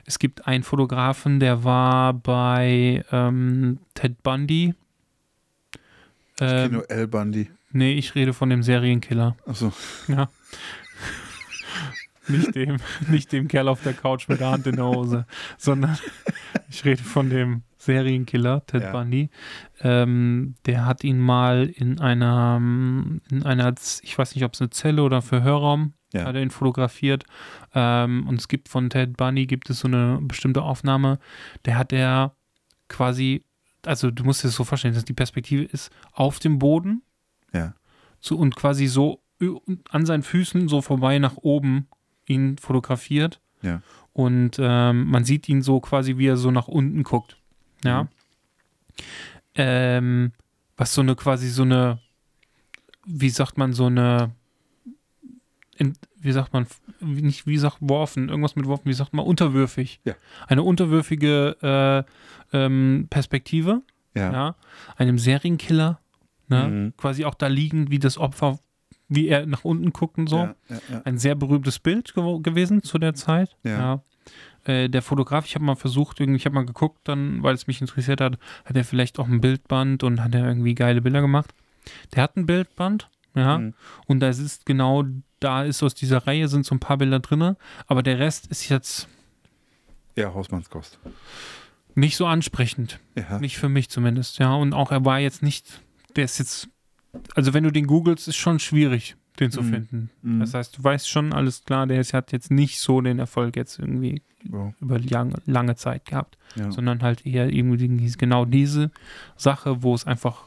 [0.05, 4.74] es gibt einen Fotografen, der war bei ähm, Ted Bundy.
[6.35, 7.51] Ich kenne Ähm, nur El Bundy.
[7.72, 9.37] nee, ich rede von dem Serienkiller.
[9.47, 9.72] Achso.
[10.09, 10.28] Ja.
[12.28, 12.76] nicht, dem,
[13.09, 15.26] nicht dem Kerl auf der Couch mit der Hand in der Hose,
[15.59, 15.97] sondern
[16.68, 18.93] ich rede von dem Serienkiller, Ted Ja.
[18.93, 19.30] Bundy.
[19.80, 24.70] Ähm, der hat ihn mal in einer, in einer, ich weiß nicht, ob es eine
[24.70, 26.24] Zelle oder Verhörraum, Ja.
[26.24, 27.24] hat er ihn fotografiert.
[27.74, 31.18] Ähm, und es gibt von Ted Bundy, gibt es so eine bestimmte Aufnahme,
[31.64, 32.35] der hat er
[32.89, 33.45] quasi,
[33.85, 37.03] also du musst dir das so vorstellen, dass die Perspektive ist auf dem Boden
[37.53, 37.74] Ja.
[38.20, 39.20] so, und quasi so
[39.91, 41.89] an seinen Füßen so vorbei nach oben
[42.26, 43.41] ihn fotografiert.
[43.62, 43.82] Ja.
[44.12, 47.37] Und ähm, man sieht ihn so quasi, wie er so nach unten guckt.
[47.85, 48.05] Ja.
[48.05, 48.09] Mhm.
[49.57, 50.32] Ähm,
[50.76, 52.01] was so eine quasi so eine,
[53.07, 54.32] wie sagt man, so eine,
[55.76, 56.66] in, wie sagt man,
[57.01, 60.01] nicht wie sagt worfen, irgendwas mit worfen, wie sagt man, unterwürfig.
[60.05, 60.14] Ja.
[60.49, 62.05] Eine unterwürfige
[62.53, 63.82] äh, ähm, Perspektive
[64.14, 64.32] Ja.
[64.32, 64.57] ja,
[64.97, 66.01] einem Serienkiller,
[66.49, 66.68] ne?
[66.68, 66.97] Mhm.
[66.97, 68.59] quasi auch da liegend, wie das Opfer,
[69.09, 70.39] wie er nach unten guckt und so.
[70.39, 70.57] Ja.
[71.05, 73.57] Ein sehr berühmtes Bild gew gewesen zu der Zeit.
[73.64, 74.03] Ja.
[74.65, 77.67] Äh, der Fotograf, ich habe mal versucht, irgendwie, ich habe mal geguckt, dann, weil es
[77.67, 81.21] mich interessiert hat, hat er vielleicht auch ein Bildband und hat er irgendwie geile Bilder
[81.21, 81.55] gemacht.
[82.15, 83.75] Der hat ein Bildband, ja, Mhm.
[84.07, 85.05] und das ist genau,
[85.41, 87.57] da ist aus dieser Reihe sind so ein paar Bilder drin,
[87.87, 89.09] aber der Rest ist jetzt
[90.17, 90.99] Ja, Hausmannskost.
[91.95, 93.01] nicht so ansprechend.
[93.17, 93.39] Ja.
[93.41, 94.55] Nicht für mich zumindest, ja.
[94.55, 95.83] Und auch er war jetzt nicht,
[96.17, 96.69] der ist jetzt,
[97.35, 99.70] also wenn du den googelst, ist schon schwierig, den zu Mhm.
[99.70, 100.11] finden.
[100.22, 100.41] Mhm.
[100.41, 103.78] Das heißt, du weißt schon, alles klar, der hat jetzt nicht so den Erfolg jetzt
[103.78, 106.70] irgendwie Ja, über lange, lange Zeit gehabt, ja.
[106.70, 108.91] sondern halt eher irgendwie genau diese
[109.37, 110.45] Sache, wo es einfach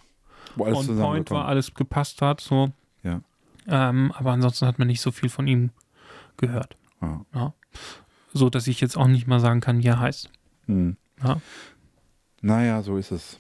[0.55, 2.71] Wo alles on point war, alles gepasst hat, so.
[3.03, 3.21] Ja.
[3.67, 5.71] Ähm, aber ansonsten hat man nicht so viel von ihm
[6.37, 6.77] gehört.
[7.33, 7.53] Ja.
[8.33, 10.29] So, dass ich jetzt auch nicht mal sagen kann, wie er heißt.
[10.67, 10.95] Hm.
[11.23, 11.41] Ja.
[12.41, 13.39] Naja, so ist es.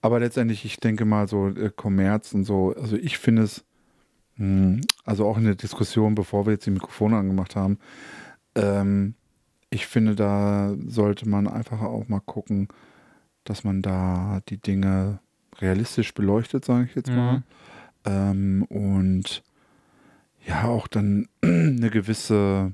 [0.00, 3.64] Aber letztendlich, ich denke mal so, äh, Kommerz und so, also ich finde es,
[5.04, 7.78] also auch in der Diskussion, bevor wir jetzt die Mikrofone angemacht haben,
[8.54, 9.14] ähm,
[9.70, 12.68] ich finde, da sollte man einfach auch mal gucken,
[13.44, 15.18] dass man da die Dinge
[15.58, 17.38] realistisch beleuchtet, sage ich jetzt mal.
[17.38, 17.42] Mhm.
[18.04, 19.42] Ähm, und
[20.46, 22.72] ja, auch dann eine gewisse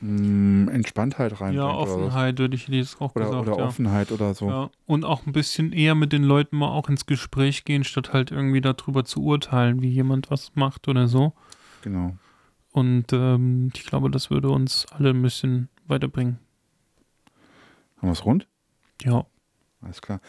[0.00, 1.54] mh, Entspanntheit reinbringt.
[1.56, 1.68] Ja.
[1.74, 3.48] Offenheit würde ich jetzt auch Oder, gesagt.
[3.48, 3.64] oder ja.
[3.66, 4.48] Offenheit oder so.
[4.48, 8.12] Ja, und auch ein bisschen eher mit den Leuten mal auch ins Gespräch gehen, statt
[8.12, 11.32] halt irgendwie darüber zu urteilen, wie jemand was macht oder so.
[11.82, 12.16] Genau.
[12.72, 16.38] Und ähm, ich glaube, das würde uns alle ein bisschen weiterbringen.
[17.96, 18.46] Haben wir es rund?
[19.02, 19.26] Ja,
[19.80, 20.20] Alles klar.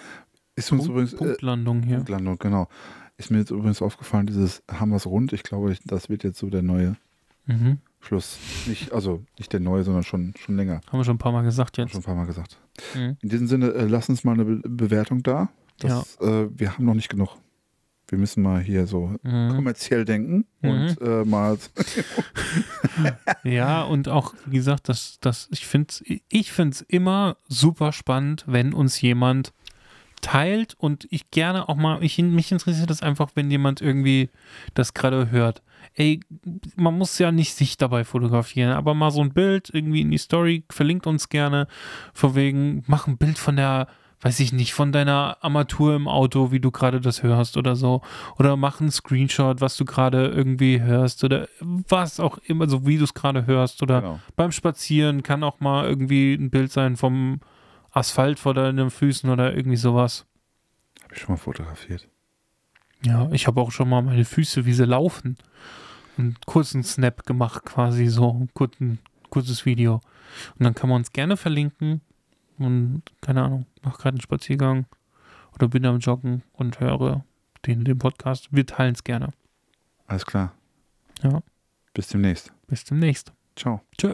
[0.55, 1.13] Ist uns Punkt, übrigens.
[1.13, 1.97] Äh, Punktlandung hier.
[1.97, 2.67] Punktlandung, genau.
[3.17, 5.34] Ist mir jetzt übrigens aufgefallen, dieses haben wir es rund.
[5.34, 6.95] Ich glaube, das wird jetzt so der neue
[7.45, 7.80] Mhm.
[8.02, 8.38] Schluss.
[8.66, 10.82] Nicht, also nicht der neue, sondern schon, schon länger.
[10.88, 11.91] Haben wir schon ein paar Mal gesagt jetzt.
[11.91, 12.58] Schon ein paar Mal gesagt.
[12.95, 13.18] Mhm.
[13.22, 15.50] In diesem Sinne, äh, lass uns mal eine Be Bewertung da.
[15.80, 17.38] Das, äh, wir haben noch nicht genug.
[18.08, 19.50] Wir müssen mal hier so Mhm.
[19.56, 21.58] kommerziell denken und äh, mal.
[23.43, 28.43] Ja, und auch, wie gesagt, das, das, ich finde es ich find's immer super spannend,
[28.47, 29.54] wenn uns jemand
[30.22, 34.30] teilt und ich gerne auch mal, ich, mich interessiert das einfach, wenn jemand irgendwie
[34.74, 35.62] das gerade hört.
[35.95, 36.19] Ey,
[36.75, 40.17] man muss ja nicht sich dabei fotografieren, aber mal so ein Bild irgendwie in die
[40.17, 41.67] Story, verlinkt uns gerne,
[42.13, 43.88] von wegen, mach ein Bild von der,
[44.21, 48.01] weiß ich nicht, von deiner Armatur im Auto, wie du gerade das hörst oder so.
[48.38, 52.97] Oder mach einen Screenshot, was du gerade irgendwie hörst oder was auch immer, so wie
[52.97, 53.82] du es gerade hörst.
[53.82, 54.19] Oder Genau.
[54.36, 57.39] beim Spazieren kann auch mal irgendwie ein Bild sein vom
[57.91, 60.25] Asphalt vor deinen Füßen oder irgendwie sowas.
[61.03, 62.07] Habe ich schon mal fotografiert.
[63.04, 65.38] Ja, ich habe auch schon mal meine Füße, wie sie laufen.
[66.18, 70.02] Einen kurzen Snap gemacht, quasi so ein kurzen, kurzes Video.
[70.58, 72.02] Und dann kann man uns gerne verlinken.
[72.58, 74.86] Und keine Ahnung, mach gerade einen Spaziergang
[75.56, 77.24] oder bin am Joggen und höre
[77.66, 78.50] den, den Podcast.
[78.52, 79.30] Wir teilen es gerne.
[80.08, 80.54] Alles klar.
[81.24, 81.41] Ja.
[81.93, 82.52] Bis demnächst.
[82.68, 83.32] Bis demnächst.
[83.56, 83.82] Ciao.
[83.97, 84.14] Tschö.